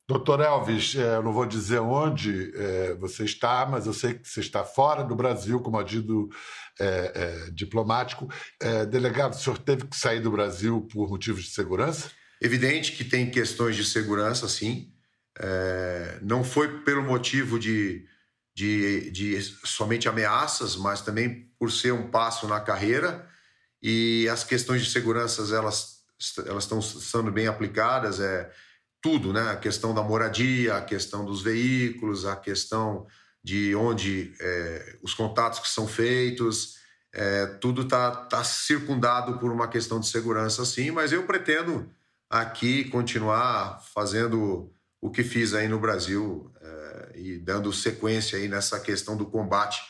Doutor 0.08 0.40
Elvis, 0.40 0.96
é, 0.96 1.18
eu 1.18 1.24
não 1.24 1.34
vou 1.34 1.46
dizer 1.46 1.80
onde 1.80 2.54
é, 2.56 2.94
você 2.94 3.26
está, 3.26 3.66
mas 3.66 3.88
eu 3.88 3.94
sei 3.94 4.14
que 4.14 4.26
você 4.26 4.40
está 4.40 4.64
fora 4.64 5.04
do 5.04 5.14
Brasil 5.14 5.60
como 5.60 5.78
adido 5.78 6.30
é, 6.80 6.86
é, 6.88 7.52
diplomático. 7.52 8.30
É, 8.62 8.86
delegado, 8.86 9.34
o 9.34 9.38
senhor 9.38 9.58
teve 9.58 9.88
que 9.88 9.98
sair 9.98 10.22
do 10.22 10.32
Brasil 10.32 10.88
por 10.90 11.10
motivos 11.10 11.44
de 11.44 11.50
segurança? 11.50 12.10
Evidente 12.42 12.94
que 12.94 13.04
tem 13.04 13.30
questões 13.30 13.76
de 13.76 13.84
segurança, 13.84 14.48
sim. 14.48 14.90
É, 15.44 16.20
não 16.22 16.44
foi 16.44 16.82
pelo 16.82 17.02
motivo 17.02 17.58
de, 17.58 18.06
de, 18.54 19.10
de 19.10 19.42
somente 19.66 20.08
ameaças, 20.08 20.76
mas 20.76 21.02
também 21.02 21.52
por 21.58 21.72
ser 21.72 21.92
um 21.92 22.12
passo 22.12 22.48
na 22.48 22.60
carreira. 22.60 23.28
E 23.82 24.30
as 24.30 24.44
questões 24.44 24.84
de 24.84 24.92
segurança, 24.92 25.42
elas, 25.56 26.04
elas 26.46 26.64
estão 26.64 26.80
sendo 26.80 27.32
bem 27.32 27.48
aplicadas. 27.48 28.20
É, 28.20 28.52
tudo, 29.02 29.34
né? 29.34 29.50
A 29.50 29.58
questão 29.58 29.96
da 29.96 30.04
moradia, 30.04 30.78
a 30.78 30.82
questão 30.82 31.26
dos 31.26 31.42
veículos, 31.42 32.26
a 32.26 32.36
questão 32.36 33.08
de 33.44 33.76
onde 33.76 34.36
é, 34.40 35.00
os 35.02 35.16
contatos 35.16 35.60
que 35.60 35.68
são 35.68 35.88
feitos, 35.88 36.76
é, 37.12 37.48
tudo 37.60 37.82
está 37.82 38.12
tá 38.12 38.44
circundado 38.44 39.40
por 39.40 39.52
uma 39.52 39.68
questão 39.68 40.00
de 40.00 40.08
segurança, 40.08 40.64
sim. 40.64 40.92
Mas 40.92 41.12
eu 41.12 41.26
pretendo 41.26 41.90
aqui 42.30 42.86
continuar 42.86 43.82
fazendo 43.94 44.72
o 45.02 45.10
que 45.10 45.24
fiz 45.24 45.54
aí 45.54 45.68
no 45.68 45.80
Brasil 45.80 46.52
é, 46.62 47.12
e 47.16 47.38
dando 47.40 47.74
sequência 47.74 48.38
aí 48.38 48.48
nessa 48.48 48.80
questão 48.80 49.18
do 49.18 49.26
combate 49.26 49.82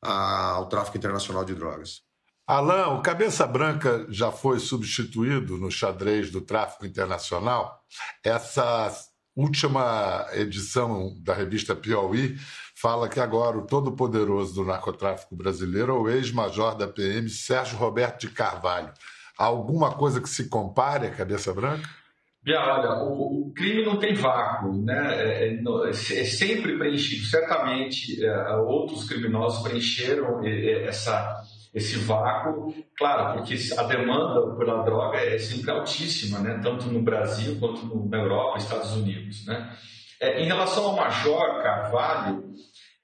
ao 0.00 0.68
tráfico 0.68 0.96
internacional 0.96 1.44
de 1.44 1.54
drogas. 1.54 2.02
Alain, 2.46 2.96
o 2.96 3.02
Cabeça 3.02 3.44
Branca 3.46 4.06
já 4.08 4.30
foi 4.30 4.60
substituído 4.60 5.58
no 5.58 5.70
xadrez 5.70 6.30
do 6.30 6.40
tráfico 6.40 6.86
internacional. 6.86 7.84
Essa 8.22 8.94
última 9.34 10.26
edição 10.32 11.12
da 11.20 11.34
revista 11.34 11.74
Piauí 11.74 12.38
fala 12.76 13.08
que 13.08 13.18
agora 13.18 13.58
o 13.58 13.66
todo-poderoso 13.66 14.54
do 14.54 14.64
narcotráfico 14.64 15.34
brasileiro 15.34 15.92
é 15.92 15.98
o 15.98 16.08
ex-major 16.08 16.76
da 16.76 16.86
PM, 16.86 17.28
Sérgio 17.28 17.76
Roberto 17.76 18.20
de 18.20 18.30
Carvalho. 18.30 18.92
Há 19.36 19.44
alguma 19.44 19.92
coisa 19.92 20.20
que 20.20 20.28
se 20.28 20.48
compare 20.48 21.08
a 21.08 21.14
Cabeça 21.14 21.52
Branca? 21.52 21.88
Bia, 22.46 22.60
olha, 22.60 23.02
o, 23.02 23.48
o, 23.48 23.52
crime 23.52 23.84
não 23.84 23.98
tem 23.98 24.14
vácuo, 24.14 24.72
né? 24.72 25.16
É, 25.16 25.48
é, 25.48 25.54
é, 25.54 25.90
é 25.90 25.92
sempre 25.92 26.78
preenchido. 26.78 27.26
Certamente 27.26 28.24
é, 28.24 28.56
outros 28.58 29.02
criminosos 29.08 29.64
preencheram 29.64 30.46
essa 30.46 31.42
esse 31.74 31.98
vácuo, 31.98 32.72
claro, 32.96 33.34
porque 33.34 33.54
a 33.76 33.82
demanda 33.82 34.56
pela 34.56 34.82
droga 34.82 35.18
é 35.18 35.36
sempre 35.36 35.70
altíssima, 35.70 36.38
né? 36.38 36.58
tanto 36.62 36.86
no 36.86 37.02
Brasil 37.02 37.58
quanto 37.60 37.84
no, 37.84 38.08
na 38.08 38.16
Europa, 38.16 38.56
Estados 38.56 38.92
Unidos. 38.92 39.44
Né? 39.44 39.76
É, 40.18 40.40
em 40.40 40.46
relação 40.46 40.86
ao 40.86 40.96
Major 40.96 41.62
Carvalho, 41.62 42.44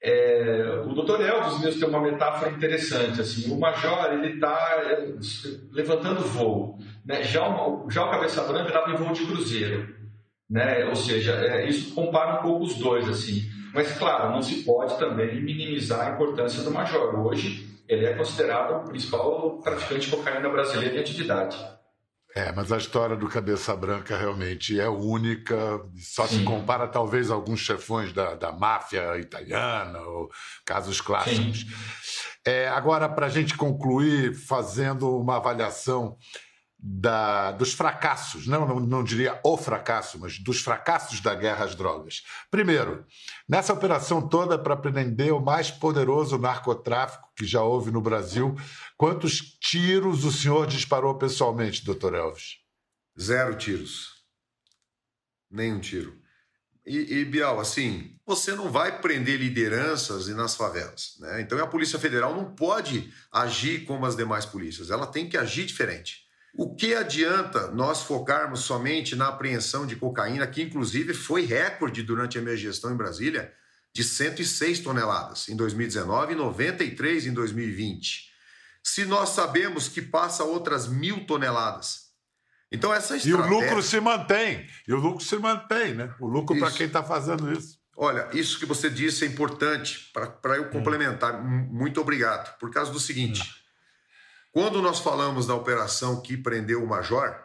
é, 0.01 0.81
o 0.87 0.93
doutor 0.93 1.21
Elvis 1.21 1.59
mesmo 1.59 1.81
tem 1.81 1.89
uma 1.89 2.01
metáfora 2.01 2.49
interessante. 2.49 3.21
Assim, 3.21 3.51
o 3.51 3.59
Major 3.59 4.11
ele 4.11 4.33
está 4.33 4.81
é, 4.85 5.05
levantando 5.71 6.21
voo, 6.21 6.79
né? 7.05 7.23
já, 7.23 7.47
o, 7.47 7.89
já 7.89 8.05
o 8.05 8.11
Cabeça 8.11 8.43
Branca 8.43 8.67
estava 8.67 8.91
em 8.91 8.95
voo 8.95 9.13
de 9.13 9.25
cruzeiro. 9.25 9.95
Né? 10.49 10.85
Ou 10.85 10.95
seja, 10.95 11.33
é, 11.33 11.67
isso 11.67 11.93
compara 11.93 12.39
um 12.39 12.43
pouco 12.43 12.65
os 12.65 12.75
dois. 12.75 13.07
assim. 13.07 13.43
Mas, 13.73 13.91
claro, 13.97 14.31
não 14.31 14.41
se 14.41 14.63
pode 14.63 14.97
também 14.99 15.41
minimizar 15.41 16.07
a 16.07 16.11
importância 16.11 16.61
do 16.63 16.71
Major. 16.71 17.15
Hoje, 17.25 17.67
ele 17.87 18.05
é 18.05 18.13
considerado 18.13 18.83
o 18.83 18.89
principal 18.89 19.59
traficante 19.63 20.09
de 20.09 20.15
cocaína 20.15 20.49
brasileira 20.49 20.95
em 20.95 20.99
atividade. 20.99 21.57
É, 22.35 22.51
mas 22.51 22.71
a 22.71 22.77
história 22.77 23.15
do 23.15 23.27
Cabeça 23.27 23.75
Branca 23.75 24.17
realmente 24.17 24.79
é 24.79 24.89
única, 24.89 25.55
só 25.97 26.25
Sim. 26.25 26.39
se 26.39 26.43
compara 26.43 26.87
talvez 26.87 27.29
a 27.29 27.35
alguns 27.35 27.59
chefões 27.59 28.11
da, 28.11 28.33
da 28.33 28.51
máfia 28.51 29.17
italiana, 29.19 29.99
ou 29.99 30.29
casos 30.65 30.99
clássicos. 30.99 31.65
É, 32.43 32.67
agora, 32.69 33.07
para 33.07 33.27
a 33.27 33.29
gente 33.29 33.55
concluir 33.55 34.33
fazendo 34.33 35.15
uma 35.15 35.37
avaliação 35.37 36.17
da, 36.85 37.53
dos 37.53 37.71
fracassos, 37.73 38.45
não, 38.45 38.67
não, 38.67 38.77
não, 38.81 39.03
diria 39.05 39.39
o 39.41 39.55
fracasso, 39.55 40.19
mas 40.19 40.37
dos 40.37 40.59
fracassos 40.59 41.21
da 41.21 41.33
guerra 41.33 41.63
às 41.63 41.75
drogas. 41.75 42.23
Primeiro, 42.51 43.05
nessa 43.47 43.71
operação 43.71 44.27
toda 44.27 44.59
para 44.59 44.75
prender 44.75 45.33
o 45.33 45.39
mais 45.39 45.71
poderoso 45.71 46.37
narcotráfico 46.37 47.31
que 47.37 47.45
já 47.45 47.63
houve 47.63 47.89
no 47.89 48.01
Brasil, 48.01 48.53
quantos 48.97 49.39
tiros 49.61 50.25
o 50.25 50.31
senhor 50.31 50.67
disparou 50.67 51.15
pessoalmente, 51.15 51.85
doutor 51.85 52.15
Elvis? 52.15 52.57
Zero 53.17 53.55
tiros. 53.55 54.25
Nenhum 55.49 55.79
tiro. 55.79 56.21
E, 56.85 56.97
e, 56.97 57.23
Bial, 57.23 57.61
assim, 57.61 58.19
você 58.25 58.53
não 58.53 58.69
vai 58.69 58.99
prender 58.99 59.39
lideranças 59.39 60.27
nas 60.27 60.53
favelas. 60.53 61.15
Né? 61.19 61.39
Então 61.39 61.57
a 61.63 61.67
Polícia 61.67 61.97
Federal 61.97 62.35
não 62.35 62.53
pode 62.53 63.09
agir 63.31 63.85
como 63.85 64.05
as 64.05 64.17
demais 64.17 64.45
polícias, 64.45 64.91
ela 64.91 65.07
tem 65.07 65.29
que 65.29 65.37
agir 65.37 65.65
diferente. 65.65 66.22
O 66.55 66.75
que 66.75 66.93
adianta 66.93 67.71
nós 67.71 68.03
focarmos 68.03 68.59
somente 68.59 69.15
na 69.15 69.29
apreensão 69.29 69.87
de 69.87 69.95
cocaína, 69.95 70.45
que 70.45 70.61
inclusive 70.61 71.13
foi 71.13 71.45
recorde 71.45 72.03
durante 72.03 72.37
a 72.37 72.41
minha 72.41 72.55
gestão 72.55 72.91
em 72.91 72.95
Brasília, 72.95 73.51
de 73.91 74.03
106 74.03 74.79
toneladas 74.79 75.49
em 75.49 75.55
2019 75.55 76.33
e 76.33 76.35
93 76.35 77.27
em 77.27 77.33
2020. 77.33 78.31
Se 78.83 79.05
nós 79.05 79.29
sabemos 79.29 79.87
que 79.87 80.01
passa 80.01 80.43
outras 80.43 80.87
mil 80.87 81.25
toneladas. 81.25 82.03
Então, 82.71 82.93
essa 82.93 83.15
estratégia... 83.15 83.51
E 83.51 83.55
o 83.55 83.59
lucro 83.59 83.81
se 83.81 83.99
mantém. 83.99 84.67
E 84.87 84.93
o 84.93 84.97
lucro 84.97 85.23
se 85.23 85.37
mantém, 85.37 85.93
né? 85.93 86.13
O 86.19 86.27
lucro 86.27 86.57
para 86.57 86.71
quem 86.71 86.87
está 86.87 87.03
fazendo 87.03 87.51
isso. 87.51 87.79
Olha, 87.95 88.27
isso 88.33 88.59
que 88.59 88.65
você 88.65 88.89
disse 88.89 89.23
é 89.23 89.27
importante 89.27 90.11
para 90.41 90.57
eu 90.57 90.63
hum. 90.63 90.69
complementar. 90.69 91.35
Hum. 91.35 91.69
Muito 91.71 92.01
obrigado. 92.01 92.57
Por 92.57 92.71
causa 92.71 92.91
do 92.91 92.99
seguinte. 92.99 93.41
Hum. 93.41 93.62
Quando 94.53 94.83
nós 94.83 94.99
falamos 94.99 95.47
da 95.47 95.55
operação 95.55 96.21
que 96.21 96.37
prendeu 96.37 96.83
o 96.83 96.87
Major, 96.87 97.35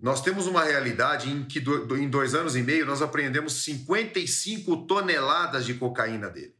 nós 0.00 0.22
temos 0.22 0.46
uma 0.46 0.64
realidade 0.64 1.30
em 1.30 1.44
que 1.44 1.58
em 1.98 2.08
dois 2.08 2.34
anos 2.34 2.56
e 2.56 2.62
meio 2.62 2.86
nós 2.86 3.02
apreendemos 3.02 3.64
55 3.64 4.86
toneladas 4.86 5.66
de 5.66 5.74
cocaína 5.74 6.30
dele. 6.30 6.56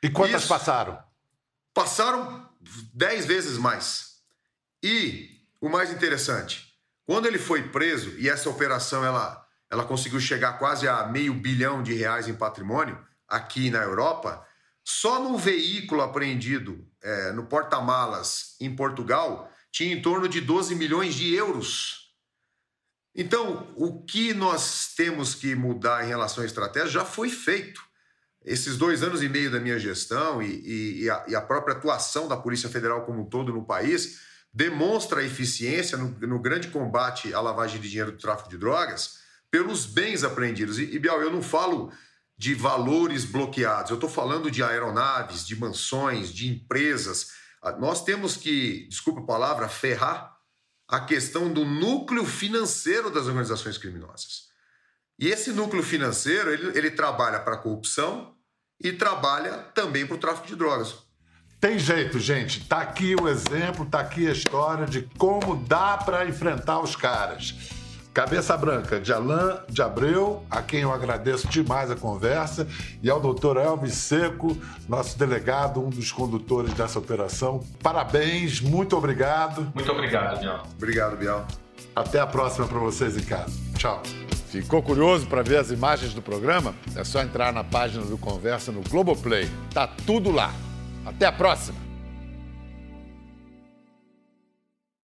E 0.00 0.08
quantas 0.08 0.42
Isso, 0.42 0.48
passaram? 0.48 1.02
Passaram 1.74 2.48
10 2.94 3.26
vezes 3.26 3.58
mais. 3.58 4.20
E 4.80 5.30
o 5.60 5.68
mais 5.68 5.90
interessante, 5.90 6.72
quando 7.04 7.26
ele 7.26 7.38
foi 7.38 7.70
preso 7.70 8.16
e 8.20 8.28
essa 8.28 8.48
operação 8.48 9.04
ela, 9.04 9.44
ela 9.68 9.84
conseguiu 9.84 10.20
chegar 10.20 10.60
quase 10.60 10.86
a 10.86 11.06
meio 11.08 11.34
bilhão 11.34 11.82
de 11.82 11.92
reais 11.92 12.28
em 12.28 12.34
patrimônio 12.34 13.04
aqui 13.26 13.68
na 13.68 13.82
Europa, 13.82 14.46
só 14.84 15.20
no 15.20 15.36
veículo 15.36 16.02
apreendido 16.02 16.86
é, 17.02 17.32
no 17.32 17.44
porta-malas 17.46 18.56
em 18.60 18.74
Portugal 18.74 19.50
tinha 19.70 19.94
em 19.94 20.02
torno 20.02 20.28
de 20.28 20.40
12 20.40 20.74
milhões 20.74 21.14
de 21.14 21.34
euros. 21.34 22.12
Então, 23.14 23.72
o 23.76 24.02
que 24.04 24.32
nós 24.32 24.94
temos 24.96 25.34
que 25.34 25.54
mudar 25.54 26.04
em 26.04 26.08
relação 26.08 26.42
à 26.42 26.46
estratégia 26.46 26.88
já 26.88 27.04
foi 27.04 27.28
feito. 27.28 27.82
Esses 28.44 28.76
dois 28.76 29.02
anos 29.02 29.22
e 29.22 29.28
meio 29.28 29.50
da 29.50 29.60
minha 29.60 29.78
gestão 29.78 30.42
e, 30.42 31.02
e, 31.02 31.10
a, 31.10 31.24
e 31.28 31.34
a, 31.34 31.40
própria 31.40 31.76
atuação 31.76 32.26
da 32.26 32.36
Polícia 32.36 32.68
Federal 32.68 33.04
como 33.04 33.22
um 33.22 33.24
todo 33.24 33.52
no 33.52 33.64
país 33.64 34.20
demonstra 34.52 35.20
a 35.20 35.24
eficiência 35.24 35.96
no, 35.96 36.08
no 36.26 36.38
grande 36.38 36.68
combate 36.68 37.32
à 37.32 37.40
lavagem 37.40 37.80
de 37.80 37.88
dinheiro 37.88 38.12
do 38.12 38.18
tráfico 38.18 38.50
de 38.50 38.58
drogas 38.58 39.20
pelos 39.50 39.86
bens 39.86 40.24
apreendidos. 40.24 40.78
E, 40.78 40.84
e 40.84 40.98
Bial, 40.98 41.20
eu 41.20 41.30
não 41.30 41.42
falo 41.42 41.92
de 42.42 42.56
valores 42.56 43.24
bloqueados. 43.24 43.92
Eu 43.92 43.94
estou 43.94 44.10
falando 44.10 44.50
de 44.50 44.64
aeronaves, 44.64 45.46
de 45.46 45.54
mansões, 45.54 46.34
de 46.34 46.48
empresas. 46.48 47.28
Ah, 47.62 47.70
nós 47.70 48.02
temos 48.02 48.36
que, 48.36 48.88
desculpa 48.88 49.20
a 49.20 49.24
palavra, 49.24 49.68
ferrar 49.68 50.36
a 50.88 50.98
questão 50.98 51.52
do 51.52 51.64
núcleo 51.64 52.26
financeiro 52.26 53.10
das 53.10 53.28
organizações 53.28 53.78
criminosas. 53.78 54.48
E 55.20 55.28
esse 55.28 55.52
núcleo 55.52 55.84
financeiro, 55.84 56.52
ele, 56.52 56.76
ele 56.76 56.90
trabalha 56.90 57.38
para 57.38 57.54
a 57.54 57.58
corrupção 57.58 58.34
e 58.82 58.92
trabalha 58.92 59.58
também 59.72 60.04
para 60.04 60.16
o 60.16 60.18
tráfico 60.18 60.48
de 60.48 60.56
drogas. 60.56 60.96
Tem 61.60 61.78
jeito, 61.78 62.18
gente. 62.18 62.66
Tá 62.66 62.78
aqui 62.78 63.14
o 63.14 63.28
exemplo, 63.28 63.86
tá 63.86 64.00
aqui 64.00 64.26
a 64.26 64.32
história 64.32 64.84
de 64.84 65.02
como 65.16 65.64
dá 65.64 65.96
para 65.96 66.26
enfrentar 66.26 66.80
os 66.80 66.96
caras. 66.96 67.54
Cabeça 68.12 68.56
Branca, 68.56 69.00
de 69.00 69.12
Alain 69.12 69.58
de 69.68 69.80
Abreu, 69.80 70.44
a 70.50 70.60
quem 70.60 70.80
eu 70.80 70.92
agradeço 70.92 71.48
demais 71.48 71.90
a 71.90 71.96
conversa, 71.96 72.66
e 73.02 73.08
ao 73.08 73.18
doutor 73.18 73.56
Elvis 73.56 73.94
Seco, 73.94 74.56
nosso 74.86 75.18
delegado, 75.18 75.80
um 75.80 75.88
dos 75.88 76.12
condutores 76.12 76.74
dessa 76.74 76.98
operação. 76.98 77.64
Parabéns, 77.82 78.60
muito 78.60 78.96
obrigado. 78.96 79.72
Muito 79.74 79.90
obrigado, 79.90 80.40
Bial. 80.40 80.66
Obrigado, 80.76 81.16
Bial. 81.16 81.46
Até 81.96 82.20
a 82.20 82.26
próxima 82.26 82.66
para 82.66 82.78
vocês 82.78 83.16
em 83.16 83.24
casa. 83.24 83.58
Tchau. 83.76 84.02
Ficou 84.48 84.82
curioso 84.82 85.26
para 85.26 85.42
ver 85.42 85.56
as 85.56 85.70
imagens 85.70 86.12
do 86.12 86.20
programa? 86.20 86.74
É 86.94 87.04
só 87.04 87.22
entrar 87.22 87.52
na 87.54 87.64
página 87.64 88.04
do 88.04 88.18
Conversa 88.18 88.70
no 88.70 88.82
Globoplay. 88.82 89.48
Tá 89.72 89.86
tudo 89.86 90.30
lá. 90.30 90.52
Até 91.06 91.24
a 91.24 91.32
próxima! 91.32 91.91